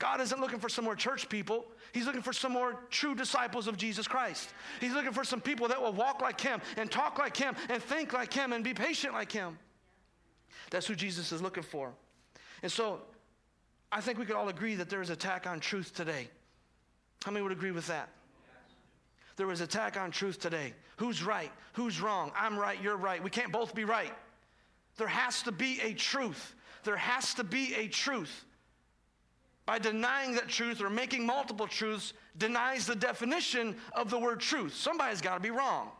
[0.00, 1.66] God isn't looking for some more church people.
[1.92, 4.48] He's looking for some more true disciples of Jesus Christ.
[4.80, 7.82] He's looking for some people that will walk like him and talk like him and
[7.82, 9.58] think like him and be patient like him.
[10.70, 11.92] That's who Jesus is looking for.
[12.62, 13.02] And so
[13.92, 16.28] I think we could all agree that there is attack on truth today.
[17.22, 18.08] How many would agree with that?
[19.36, 20.72] There was attack on truth today.
[20.96, 21.52] Who's right?
[21.74, 22.32] Who's wrong?
[22.34, 23.22] I'm right, you're right.
[23.22, 24.14] We can't both be right.
[24.96, 26.54] There has to be a truth.
[26.84, 28.46] There has to be a truth
[29.70, 34.74] by denying that truth or making multiple truths denies the definition of the word truth.
[34.74, 35.90] Somebody's got to be wrong.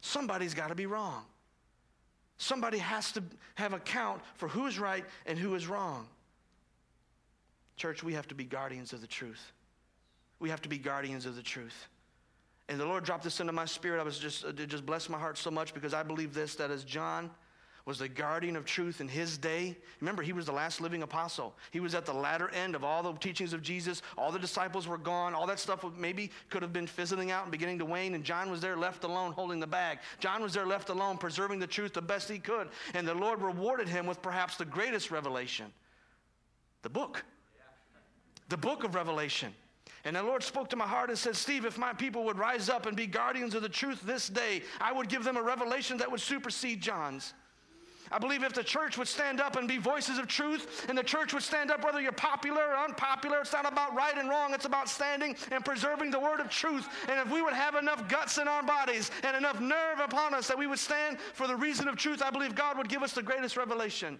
[0.00, 1.22] Somebody's got to be wrong.
[2.38, 3.22] Somebody has to
[3.56, 6.08] have account for who is right and who is wrong.
[7.76, 9.52] Church, we have to be guardians of the truth.
[10.38, 11.88] We have to be guardians of the truth.
[12.70, 14.00] And the Lord dropped this into my spirit.
[14.00, 16.70] I was just, it just blessed my heart so much because I believe this that
[16.70, 17.30] as John
[17.86, 19.76] was the guardian of truth in his day.
[20.00, 21.54] Remember, he was the last living apostle.
[21.70, 24.02] He was at the latter end of all the teachings of Jesus.
[24.18, 25.34] All the disciples were gone.
[25.34, 28.14] All that stuff maybe could have been fizzling out and beginning to wane.
[28.14, 29.98] And John was there left alone holding the bag.
[30.18, 32.68] John was there left alone preserving the truth the best he could.
[32.94, 35.72] And the Lord rewarded him with perhaps the greatest revelation
[36.82, 37.24] the book.
[38.48, 39.54] The book of Revelation.
[40.04, 42.68] And the Lord spoke to my heart and said, Steve, if my people would rise
[42.68, 45.98] up and be guardians of the truth this day, I would give them a revelation
[45.98, 47.34] that would supersede John's.
[48.12, 51.02] I believe if the church would stand up and be voices of truth, and the
[51.02, 54.52] church would stand up whether you're popular or unpopular, it's not about right and wrong,
[54.52, 56.88] it's about standing and preserving the word of truth.
[57.08, 60.48] And if we would have enough guts in our bodies and enough nerve upon us
[60.48, 63.12] that we would stand for the reason of truth, I believe God would give us
[63.12, 64.18] the greatest revelation.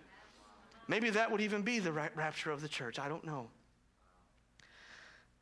[0.86, 3.00] Maybe that would even be the rapture of the church.
[3.00, 3.48] I don't know.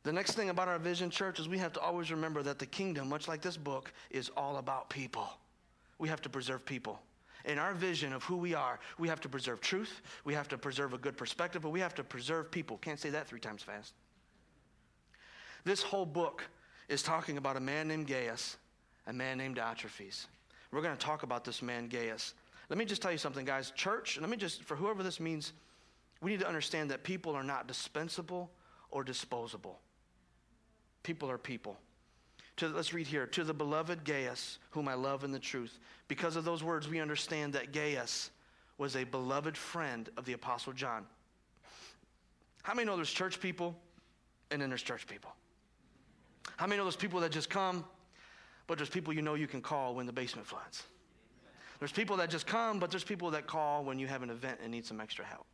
[0.03, 2.65] The next thing about our vision, church, is we have to always remember that the
[2.65, 5.27] kingdom, much like this book, is all about people.
[5.99, 6.99] We have to preserve people
[7.45, 10.57] in our vision of who we are, we have to preserve truth, we have to
[10.57, 12.77] preserve a good perspective, but we have to preserve people.
[12.77, 13.93] Can't say that three times fast.
[15.63, 16.43] This whole book
[16.87, 18.57] is talking about a man named Gaius,
[19.07, 20.27] a man named Diotrephes.
[20.71, 22.33] We're going to talk about this man, Gaius.
[22.69, 23.71] Let me just tell you something, guys.
[23.71, 25.53] Church, let me just, for whoever this means,
[26.21, 28.49] We need to understand that people are not dispensable
[28.91, 29.79] or disposable.
[31.03, 31.77] People are people.
[32.59, 33.25] To, let's read here.
[33.25, 35.79] To the beloved Gaius, whom I love in the truth.
[36.09, 38.31] Because of those words, we understand that Gaius
[38.77, 41.05] was a beloved friend of the Apostle John.
[42.63, 43.77] How many know there's church people
[44.51, 45.31] and then there's church people?
[46.57, 47.85] How many know those people that just come,
[48.67, 50.83] but there's people you know you can call when the basement floods?
[51.79, 54.59] There's people that just come, but there's people that call when you have an event
[54.61, 55.45] and need some extra help.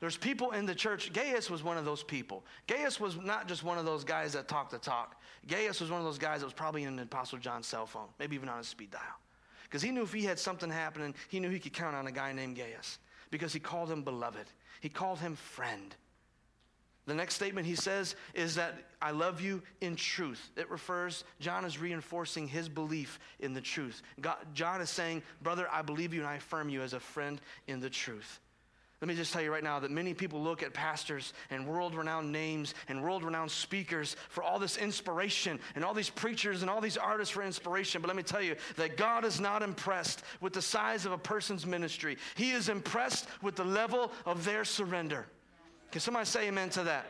[0.00, 1.12] There's people in the church.
[1.12, 2.44] Gaius was one of those people.
[2.66, 5.20] Gaius was not just one of those guys that talk the talk.
[5.46, 8.34] Gaius was one of those guys that was probably in Apostle John's cell phone, maybe
[8.34, 9.00] even on his speed dial.
[9.64, 12.12] Because he knew if he had something happening, he knew he could count on a
[12.12, 12.98] guy named Gaius
[13.30, 14.46] because he called him beloved.
[14.80, 15.94] He called him friend.
[17.06, 20.50] The next statement he says is that I love you in truth.
[20.56, 24.02] It refers, John is reinforcing his belief in the truth.
[24.20, 27.40] God, John is saying, Brother, I believe you and I affirm you as a friend
[27.66, 28.40] in the truth.
[29.02, 31.94] Let me just tell you right now that many people look at pastors and world
[31.94, 36.70] renowned names and world renowned speakers for all this inspiration and all these preachers and
[36.70, 38.00] all these artists for inspiration.
[38.00, 41.18] But let me tell you that God is not impressed with the size of a
[41.18, 45.26] person's ministry, He is impressed with the level of their surrender.
[45.90, 47.06] Can somebody say amen to that?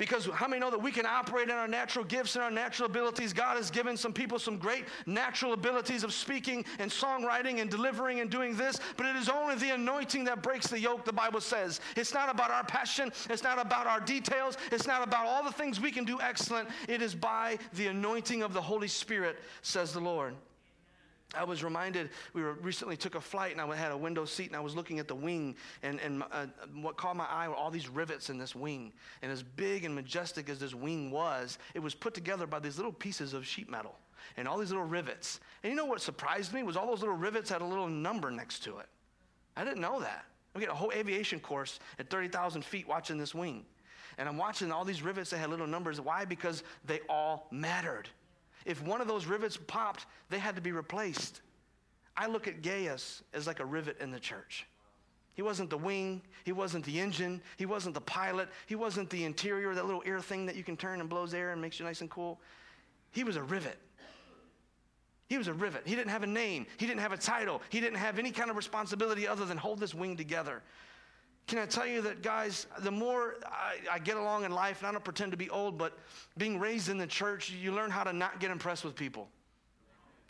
[0.00, 2.86] Because how many know that we can operate in our natural gifts and our natural
[2.88, 3.34] abilities?
[3.34, 8.20] God has given some people some great natural abilities of speaking and songwriting and delivering
[8.20, 11.42] and doing this, but it is only the anointing that breaks the yoke, the Bible
[11.42, 11.82] says.
[11.96, 15.52] It's not about our passion, it's not about our details, it's not about all the
[15.52, 16.70] things we can do excellent.
[16.88, 20.34] It is by the anointing of the Holy Spirit, says the Lord.
[21.34, 24.48] I was reminded, we were recently took a flight and I had a window seat
[24.48, 27.54] and I was looking at the wing and, and uh, what caught my eye were
[27.54, 28.92] all these rivets in this wing.
[29.22, 32.76] And as big and majestic as this wing was, it was put together by these
[32.76, 33.94] little pieces of sheet metal
[34.36, 35.40] and all these little rivets.
[35.62, 38.30] And you know what surprised me was all those little rivets had a little number
[38.30, 38.86] next to it.
[39.56, 40.24] I didn't know that.
[40.54, 43.64] We get a whole aviation course at 30,000 feet watching this wing.
[44.18, 46.00] And I'm watching all these rivets that had little numbers.
[46.00, 46.24] Why?
[46.24, 48.08] Because they all mattered.
[48.64, 51.40] If one of those rivets popped, they had to be replaced.
[52.16, 54.66] I look at Gaius as like a rivet in the church.
[55.34, 59.24] He wasn't the wing, he wasn't the engine, he wasn't the pilot, he wasn't the
[59.24, 61.86] interior, that little air thing that you can turn and blows air and makes you
[61.86, 62.38] nice and cool.
[63.12, 63.78] He was a rivet.
[65.28, 65.82] He was a rivet.
[65.86, 68.50] He didn't have a name, he didn't have a title, he didn't have any kind
[68.50, 70.62] of responsibility other than hold this wing together.
[71.50, 74.86] Can I tell you that, guys, the more I, I, get along in life, and
[74.86, 75.98] I don't pretend to be old, but
[76.38, 79.28] being raised in the church, you learn how to not get impressed with people.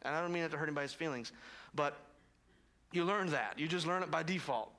[0.00, 1.32] And I don't mean that to hurt anybody's feelings,
[1.74, 1.98] but
[2.90, 3.58] you learn that.
[3.58, 4.72] You just learn it by default.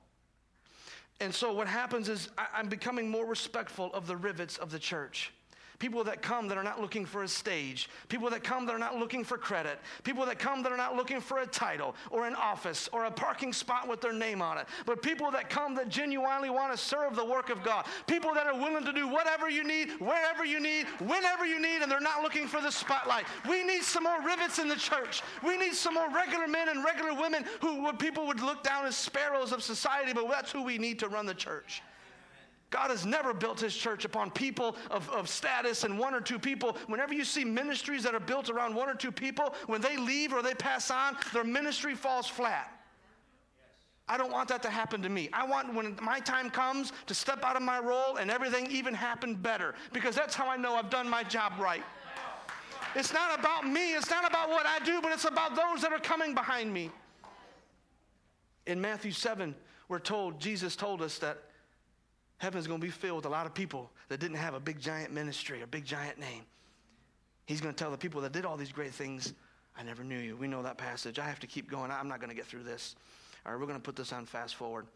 [1.20, 4.80] And so what happens is I, I'm becoming more respectful of the rivets of the
[4.80, 5.32] church.
[5.82, 7.90] People that come that are not looking for a stage.
[8.08, 9.80] People that come that are not looking for credit.
[10.04, 13.10] People that come that are not looking for a title or an office or a
[13.10, 14.68] parking spot with their name on it.
[14.86, 17.84] But people that come that genuinely want to serve the work of God.
[18.06, 21.82] People that are willing to do whatever you need, wherever you need, whenever you need,
[21.82, 23.24] and they're not looking for the spotlight.
[23.48, 25.20] We need some more rivets in the church.
[25.44, 28.94] We need some more regular men and regular women who people would look down as
[28.94, 31.82] sparrows of society, but that's who we need to run the church.
[32.72, 36.38] God has never built his church upon people of, of status and one or two
[36.38, 36.76] people.
[36.86, 40.32] Whenever you see ministries that are built around one or two people, when they leave
[40.32, 42.72] or they pass on, their ministry falls flat.
[44.08, 45.28] I don't want that to happen to me.
[45.34, 48.94] I want when my time comes to step out of my role and everything even
[48.94, 51.84] happen better because that's how I know I've done my job right.
[52.94, 55.92] It's not about me, it's not about what I do, but it's about those that
[55.92, 56.90] are coming behind me.
[58.66, 59.54] In Matthew 7,
[59.88, 61.38] we're told, Jesus told us that
[62.42, 64.80] heaven's going to be filled with a lot of people that didn't have a big
[64.80, 66.42] giant ministry, a big giant name.
[67.46, 69.32] He's going to tell the people that did all these great things,
[69.78, 70.36] I never knew you.
[70.36, 71.20] We know that passage.
[71.20, 71.92] I have to keep going.
[71.92, 72.96] I'm not going to get through this.
[73.46, 74.86] All right, we're going to put this on fast forward.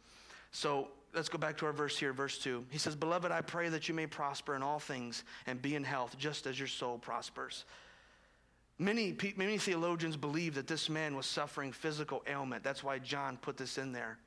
[0.50, 2.64] So let's go back to our verse here, verse 2.
[2.68, 5.84] He says, Beloved, I pray that you may prosper in all things and be in
[5.84, 7.64] health, just as your soul prospers.
[8.80, 12.64] Many, many theologians believe that this man was suffering physical ailment.
[12.64, 14.18] That's why John put this in there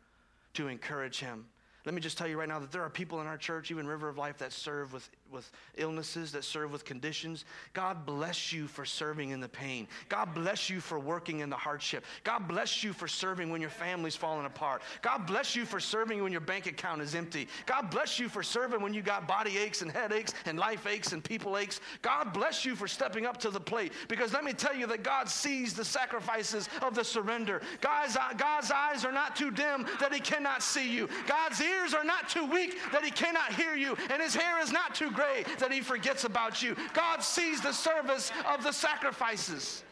[0.53, 1.47] to encourage him.
[1.85, 3.87] Let me just tell you right now that there are people in our church, even
[3.87, 7.45] River of Life, that serve with with illnesses, that serve with conditions.
[7.73, 9.87] God bless you for serving in the pain.
[10.07, 12.05] God bless you for working in the hardship.
[12.23, 14.81] God bless you for serving when your family's falling apart.
[15.01, 17.47] God bless you for serving when your bank account is empty.
[17.65, 21.13] God bless you for serving when you got body aches and headaches and life aches
[21.13, 21.79] and people aches.
[22.01, 25.03] God bless you for stepping up to the plate because let me tell you that
[25.03, 27.61] God sees the sacrifices of the surrender.
[27.81, 31.09] God's, God's eyes are not too dim that he cannot see you.
[31.27, 33.95] God's ears are not too weak that he cannot hear you.
[34.09, 35.11] And his hair is not too
[35.59, 36.75] that he forgets about you.
[36.93, 39.83] God sees the service of the sacrifices.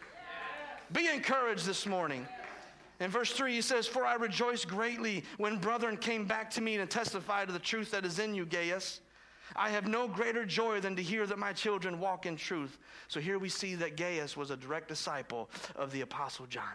[0.92, 2.26] Be encouraged this morning.
[3.00, 6.78] In verse 3, he says, For I rejoice greatly when brethren came back to me
[6.78, 9.02] and testified to the truth that is in you, Gaius.
[9.56, 12.78] I have no greater joy than to hear that my children walk in truth.
[13.08, 16.74] So here we see that Gaius was a direct disciple of the Apostle John.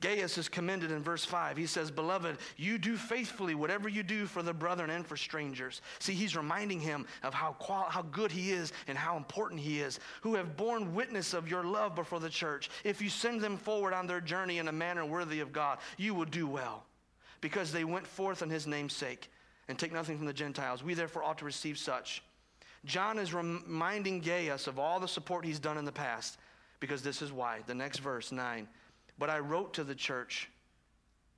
[0.00, 1.56] Gaius is commended in verse 5.
[1.56, 5.82] He says, Beloved, you do faithfully whatever you do for the brethren and for strangers.
[5.98, 9.80] See, he's reminding him of how, qual- how good he is and how important he
[9.80, 12.70] is, who have borne witness of your love before the church.
[12.82, 16.14] If you send them forward on their journey in a manner worthy of God, you
[16.14, 16.84] will do well,
[17.42, 19.30] because they went forth in his name's sake
[19.68, 20.82] and take nothing from the Gentiles.
[20.82, 22.22] We therefore ought to receive such.
[22.86, 26.38] John is reminding Gaius of all the support he's done in the past,
[26.80, 27.60] because this is why.
[27.66, 28.66] The next verse, 9.
[29.20, 30.48] But I wrote to the church,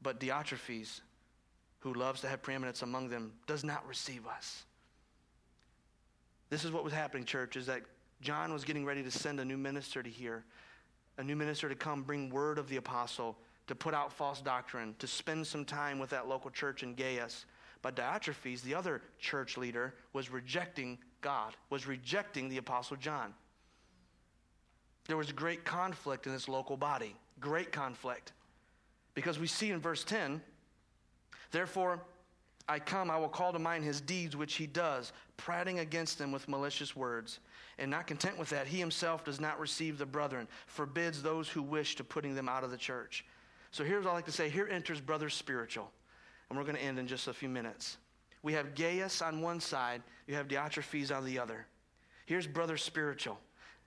[0.03, 1.01] but Diotrephes,
[1.81, 4.63] who loves to have preeminence among them, does not receive us.
[6.49, 7.83] This is what was happening, church, is that
[8.21, 10.45] John was getting ready to send a new minister to here,
[11.19, 14.95] a new minister to come bring word of the apostle, to put out false doctrine,
[15.01, 17.47] to spend some time with that local church in Gaius.
[17.83, 23.35] But Diotrephes, the other church leader, was rejecting God, was rejecting the apostle John.
[25.09, 28.33] There was great conflict in this local body great conflict.
[29.15, 30.41] Because we see in verse 10,
[31.51, 32.01] therefore,
[32.67, 36.33] I come, I will call to mind his deeds which he does, prating against them
[36.33, 37.41] with malicious words.
[37.79, 41.63] And not content with that, he himself does not receive the brethren, forbids those who
[41.63, 43.27] wish to putting them out of the church.
[43.73, 44.49] So here's all I like to say.
[44.49, 45.91] Here enters brother spiritual.
[46.49, 47.97] And we're going to end in just a few minutes.
[48.43, 51.67] We have Gaius on one side, you have Diotrephes on the other.
[52.27, 53.39] Here's brother spiritual.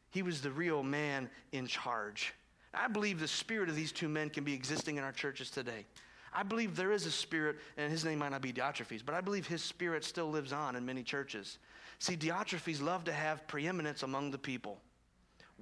[0.09, 2.33] He was the real man in charge.
[2.75, 5.85] I believe the spirit of these two men can be existing in our churches today.
[6.33, 9.21] I believe there is a spirit, and his name might not be Diotrephes, but I
[9.21, 11.59] believe his spirit still lives on in many churches.
[11.99, 14.79] See, Diotrephes loved to have preeminence among the people.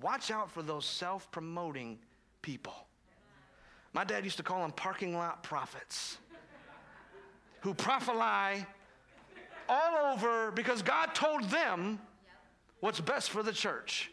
[0.01, 1.99] Watch out for those self promoting
[2.41, 2.73] people.
[3.93, 6.17] My dad used to call them parking lot prophets
[7.61, 8.65] who prophesy
[9.69, 11.99] all over because God told them
[12.79, 14.11] what's best for the church.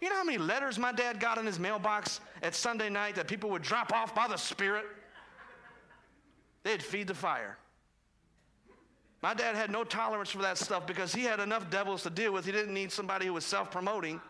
[0.00, 3.28] You know how many letters my dad got in his mailbox at Sunday night that
[3.28, 4.84] people would drop off by the Spirit?
[6.64, 7.56] They'd feed the fire.
[9.22, 12.32] My dad had no tolerance for that stuff because he had enough devils to deal
[12.32, 12.44] with.
[12.44, 14.20] He didn't need somebody who was self promoting.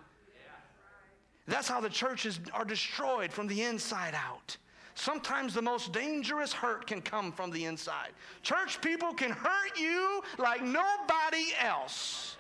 [1.49, 4.57] That's how the churches are destroyed from the inside out.
[4.95, 8.11] Sometimes the most dangerous hurt can come from the inside.
[8.43, 12.37] Church people can hurt you like nobody else.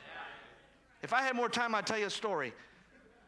[1.02, 2.52] If I had more time, I'd tell you a story.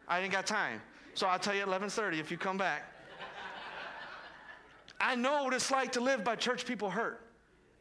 [0.07, 0.81] I ain't got time.
[1.15, 2.91] So I'll tell you at 11:30 if you come back.
[5.01, 7.21] I know what it's like to live by church people hurt.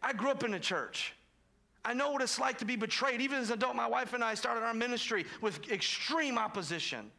[0.02, 1.14] I grew up in a church.
[1.86, 3.22] I know what it's like to be betrayed.
[3.22, 7.12] Even as an adult, my wife and I started our ministry with extreme opposition.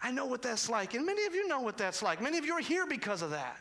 [0.00, 2.20] I know what that's like, and many of you know what that's like.
[2.20, 3.56] Many of you are here because of that.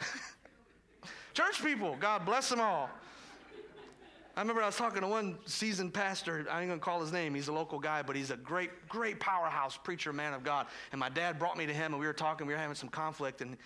[1.34, 2.90] Church people, God bless them all.
[4.38, 6.46] I remember I was talking to one seasoned pastor.
[6.48, 7.34] I ain't gonna call his name.
[7.34, 10.68] He's a local guy, but he's a great, great powerhouse preacher, man of God.
[10.92, 12.46] And my dad brought me to him, and we were talking.
[12.46, 13.56] We were having some conflict, and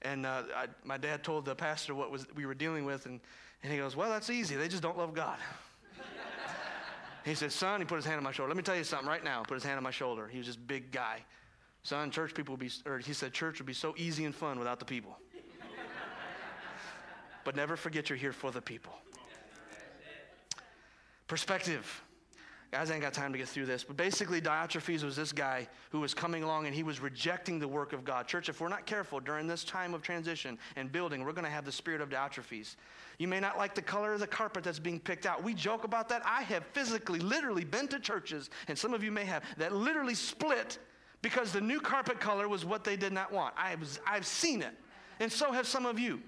[0.00, 3.20] and uh, I, my dad told the pastor what was we were dealing with, and
[3.62, 4.56] and he goes, "Well, that's easy.
[4.56, 5.36] They just don't love God."
[7.26, 8.48] he said, "Son," he put his hand on my shoulder.
[8.48, 9.42] Let me tell you something right now.
[9.42, 10.28] Put his hand on my shoulder.
[10.28, 11.22] He was this big guy.
[11.82, 14.58] Son, church people would be, or he said, church would be so easy and fun
[14.58, 15.18] without the people.
[17.44, 18.94] but never forget you're here for the people.
[21.32, 22.02] Perspective.
[22.72, 25.66] Guys, I ain't got time to get through this, but basically, Diotrephes was this guy
[25.88, 28.28] who was coming along and he was rejecting the work of God.
[28.28, 31.50] Church, if we're not careful during this time of transition and building, we're going to
[31.50, 32.76] have the spirit of Diotrephes.
[33.18, 35.42] You may not like the color of the carpet that's being picked out.
[35.42, 36.20] We joke about that.
[36.26, 40.14] I have physically, literally been to churches, and some of you may have, that literally
[40.14, 40.80] split
[41.22, 43.54] because the new carpet color was what they did not want.
[43.56, 44.74] I was, I've seen it,
[45.18, 46.20] and so have some of you.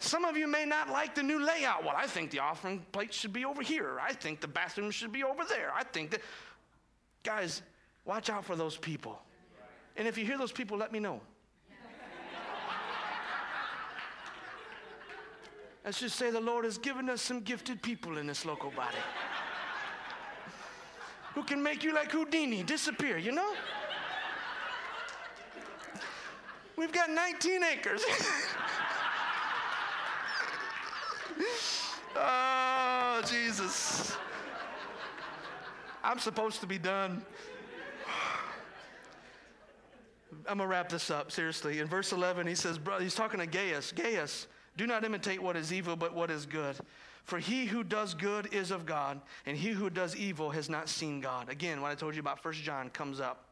[0.00, 1.84] Some of you may not like the new layout.
[1.84, 3.98] Well, I think the offering plate should be over here.
[4.00, 5.72] I think the bathroom should be over there.
[5.74, 6.20] I think that.
[7.24, 7.62] Guys,
[8.04, 9.20] watch out for those people.
[9.96, 11.20] And if you hear those people, let me know.
[15.84, 18.98] Let's just say the Lord has given us some gifted people in this local body
[21.34, 23.54] who can make you like Houdini disappear, you know?
[26.76, 28.02] We've got 19 acres.
[32.16, 34.16] oh, Jesus.
[36.02, 37.24] I'm supposed to be done.
[40.48, 41.80] I'm going to wrap this up, seriously.
[41.80, 43.92] In verse 11, he says, brother, he's talking to Gaius.
[43.92, 46.76] Gaius, do not imitate what is evil, but what is good.
[47.24, 50.88] For he who does good is of God, and he who does evil has not
[50.88, 51.50] seen God.
[51.50, 53.44] Again, what I told you about First John comes up.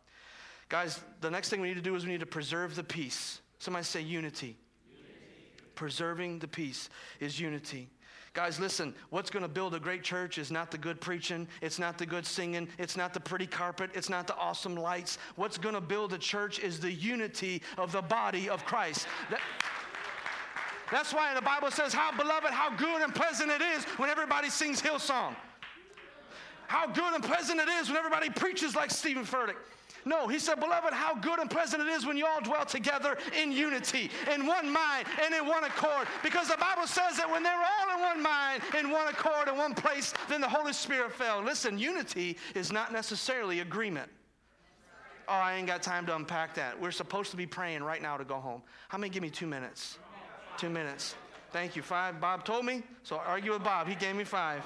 [0.70, 3.40] Guys, the next thing we need to do is we need to preserve the peace.
[3.58, 4.56] Somebody say unity.
[5.76, 7.88] Preserving the peace is unity.
[8.32, 11.78] Guys, listen, what's going to build a great church is not the good preaching, it's
[11.78, 15.16] not the good singing, it's not the pretty carpet, it's not the awesome lights.
[15.36, 19.06] What's going to build a church is the unity of the body of Christ.
[19.30, 19.40] That,
[20.90, 24.50] that's why the Bible says, How beloved, how good and pleasant it is when everybody
[24.50, 25.34] sings Hillsong.
[26.68, 29.56] How good and pleasant it is when everybody preaches like Steven Furtick.
[30.06, 33.18] No, he said, Beloved, how good and pleasant it is when you all dwell together
[33.36, 36.06] in unity, in one mind, and in one accord.
[36.22, 39.48] Because the Bible says that when they were all in one mind, in one accord,
[39.48, 41.42] in one place, then the Holy Spirit fell.
[41.42, 44.08] Listen, unity is not necessarily agreement.
[45.26, 46.80] Oh, I ain't got time to unpack that.
[46.80, 48.62] We're supposed to be praying right now to go home.
[48.88, 49.98] How many give me two minutes?
[50.56, 51.16] Two minutes.
[51.50, 51.82] Thank you.
[51.82, 52.20] Five.
[52.20, 53.88] Bob told me, so argue with Bob.
[53.88, 54.64] He gave me five.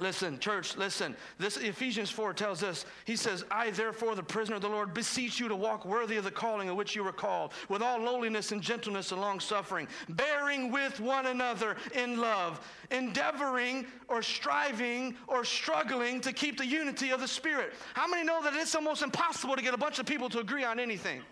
[0.00, 1.16] Listen, church, listen.
[1.38, 5.40] This Ephesians 4 tells us, he says, I therefore, the prisoner of the Lord, beseech
[5.40, 8.52] you to walk worthy of the calling of which you were called, with all lowliness
[8.52, 15.44] and gentleness and long suffering, bearing with one another in love, endeavoring or striving or
[15.44, 17.72] struggling to keep the unity of the Spirit.
[17.94, 20.64] How many know that it's almost impossible to get a bunch of people to agree
[20.64, 21.22] on anything?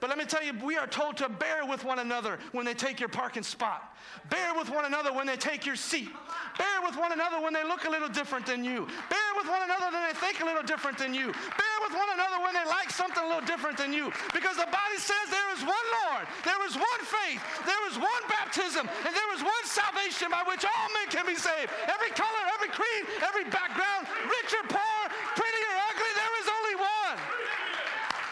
[0.00, 2.74] But let me tell you, we are told to bear with one another when they
[2.74, 3.82] take your parking spot.
[4.30, 6.08] Bear with one another when they take your seat.
[6.56, 8.86] Bear with one another when they look a little different than you.
[9.10, 11.34] Bear with one another when they think a little different than you.
[11.34, 14.12] Bear with one another when they like something a little different than you.
[14.32, 18.22] Because the body says there is one Lord, there is one faith, there is one
[18.28, 21.70] baptism, and there is one salvation by which all men can be saved.
[21.90, 24.98] Every color, every creed, every background, rich or poor,
[25.34, 27.16] pretty or ugly, there is only one.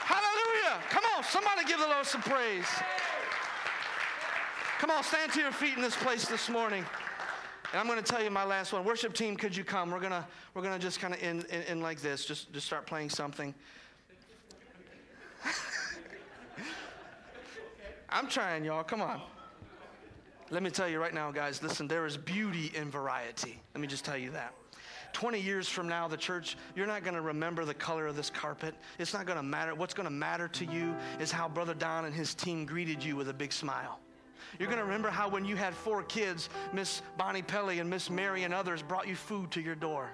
[0.06, 0.78] Hallelujah.
[0.90, 2.66] Come on, somebody give the Lord some praise.
[4.78, 6.84] Come on, stand to your feet in this place this morning.
[7.72, 8.84] And I'm going to tell you my last one.
[8.84, 9.90] Worship team, could you come?
[9.90, 10.24] We're going to
[10.54, 12.24] we're going to just kind of end, end, end like this.
[12.24, 13.54] Just just start playing something.
[18.08, 18.84] I'm trying, y'all.
[18.84, 19.20] Come on.
[20.50, 23.60] Let me tell you right now, guys, listen, there is beauty in variety.
[23.74, 24.54] Let me just tell you that.
[25.12, 28.30] 20 years from now, the church, you're not going to remember the color of this
[28.30, 28.74] carpet.
[28.98, 29.74] It's not going to matter.
[29.74, 33.16] What's going to matter to you is how Brother Don and his team greeted you
[33.16, 33.98] with a big smile.
[34.58, 38.10] You're going to remember how when you had four kids, Miss Bonnie Pelly and Miss
[38.10, 40.10] Mary and others brought you food to your door.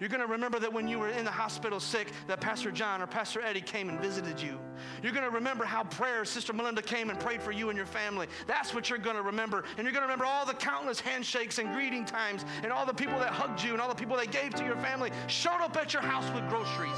[0.00, 3.00] You're going to remember that when you were in the hospital sick, that Pastor John
[3.00, 4.58] or Pastor Eddie came and visited you.
[5.02, 7.86] You're going to remember how prayer Sister Melinda came and prayed for you and your
[7.86, 8.26] family.
[8.46, 9.64] That's what you're going to remember.
[9.76, 12.94] And you're going to remember all the countless handshakes and greeting times and all the
[12.94, 15.76] people that hugged you and all the people that gave to your family, showed up
[15.76, 16.90] at your house with groceries.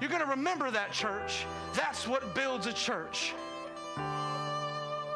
[0.00, 1.44] You're going to remember that church.
[1.74, 3.34] That's what builds a church.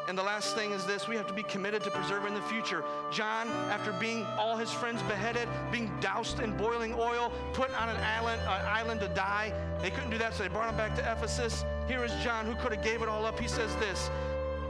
[0.08, 2.84] And the last thing is this we have to be committed to preserving the future.
[3.10, 7.96] John, after being all his friends beheaded, being doused in boiling oil, put on an
[7.96, 11.12] island, an island to die, they couldn't do that, so they brought him back to
[11.12, 11.64] Ephesus.
[11.86, 13.38] Here is John, who could have gave it all up.
[13.38, 14.10] He says this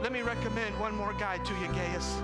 [0.01, 2.21] Let me recommend one more guy to you, Gaius.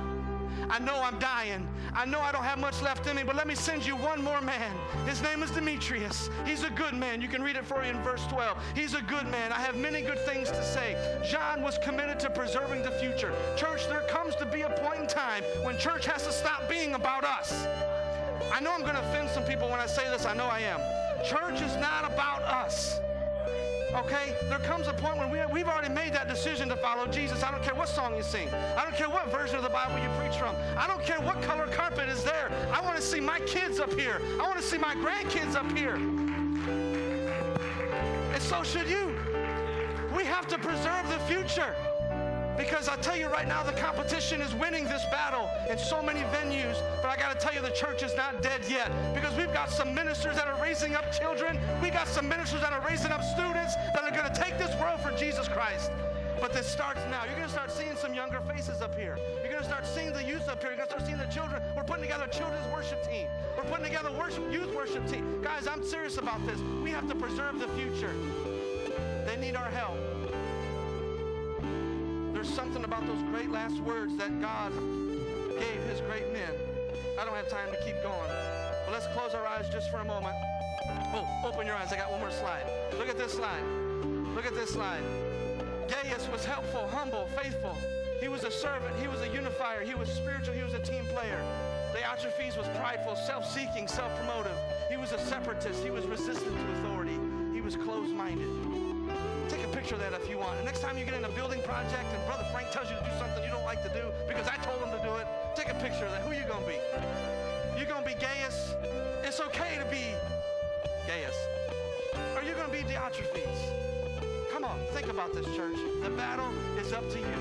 [0.70, 1.68] I know I'm dying.
[1.93, 4.24] I know I don't have much left in me, but let me send you one
[4.24, 4.76] more man.
[5.06, 6.30] His name is Demetrius.
[6.45, 7.22] He's a good man.
[7.22, 8.58] You can read it for you in verse 12.
[8.76, 9.52] He's a good man.
[9.52, 10.95] I have many good things to say.
[11.30, 13.34] John was committed to preserving the future.
[13.58, 16.93] Church, there comes to be a point in time when church has to stop being
[16.93, 17.66] about us.
[18.54, 20.26] I know I'm going to offend some people when I say this.
[20.26, 20.80] I know I am.
[21.24, 23.00] Church is not about us.
[23.95, 24.35] Okay?
[24.49, 27.43] There comes a point when we, we've already made that decision to follow Jesus.
[27.43, 28.49] I don't care what song you sing.
[28.77, 30.55] I don't care what version of the Bible you preach from.
[30.77, 32.51] I don't care what color carpet is there.
[32.71, 34.21] I want to see my kids up here.
[34.39, 35.95] I want to see my grandkids up here.
[38.33, 39.15] And so should you.
[40.15, 41.75] We have to preserve the future.
[42.60, 46.20] Because I tell you right now, the competition is winning this battle in so many
[46.28, 46.76] venues.
[47.01, 48.91] But I got to tell you, the church is not dead yet.
[49.16, 51.57] Because we've got some ministers that are raising up children.
[51.82, 54.78] We got some ministers that are raising up students that are going to take this
[54.78, 55.89] world for Jesus Christ.
[56.41, 57.24] But this starts now.
[57.24, 59.18] You're going to start seeing some younger faces up here.
[59.41, 60.72] You're going to start seeing the youth up here.
[60.72, 61.64] You're going to start seeing the children.
[61.78, 63.28] We're putting together a children's worship team.
[63.55, 65.41] We're putting together worship, youth worship team.
[65.41, 66.60] Guys, I'm serious about this.
[66.84, 68.14] We have to preserve the future.
[69.26, 69.95] They need our help.
[72.39, 74.71] There's something about those great last words that God
[75.59, 76.53] gave his great men.
[77.19, 78.31] I don't have time to keep going.
[78.85, 80.33] But let's close our eyes just for a moment.
[81.13, 81.91] Oh, open your eyes.
[81.91, 82.63] I got one more slide.
[82.97, 83.61] Look at this slide.
[84.35, 85.03] Look at this slide.
[85.89, 87.75] Gaius was helpful, humble, faithful.
[88.21, 88.95] He was a servant.
[89.01, 89.81] He was a unifier.
[89.83, 90.53] He was spiritual.
[90.53, 91.43] He was a team player.
[91.93, 94.55] Diotrephes was prideful, self-seeking, self-promotive.
[94.89, 95.83] He was a separatist.
[95.83, 97.19] He was resistant to authority.
[97.51, 98.47] He was closed-minded
[99.49, 100.55] Take a picture of that want.
[100.57, 103.03] And next time you get in a building project and Brother Frank tells you to
[103.03, 105.69] do something you don't like to do because I told him to do it, take
[105.69, 106.21] a picture of that.
[106.21, 106.79] Who are you going to be?
[107.77, 108.75] You're going to be Gaius.
[109.23, 110.15] It's okay to be
[111.05, 111.35] Gaius.
[112.35, 113.59] Are you going to be Diotrephes?
[114.51, 115.77] Come on, think about this, church.
[116.01, 117.39] The battle is up to you.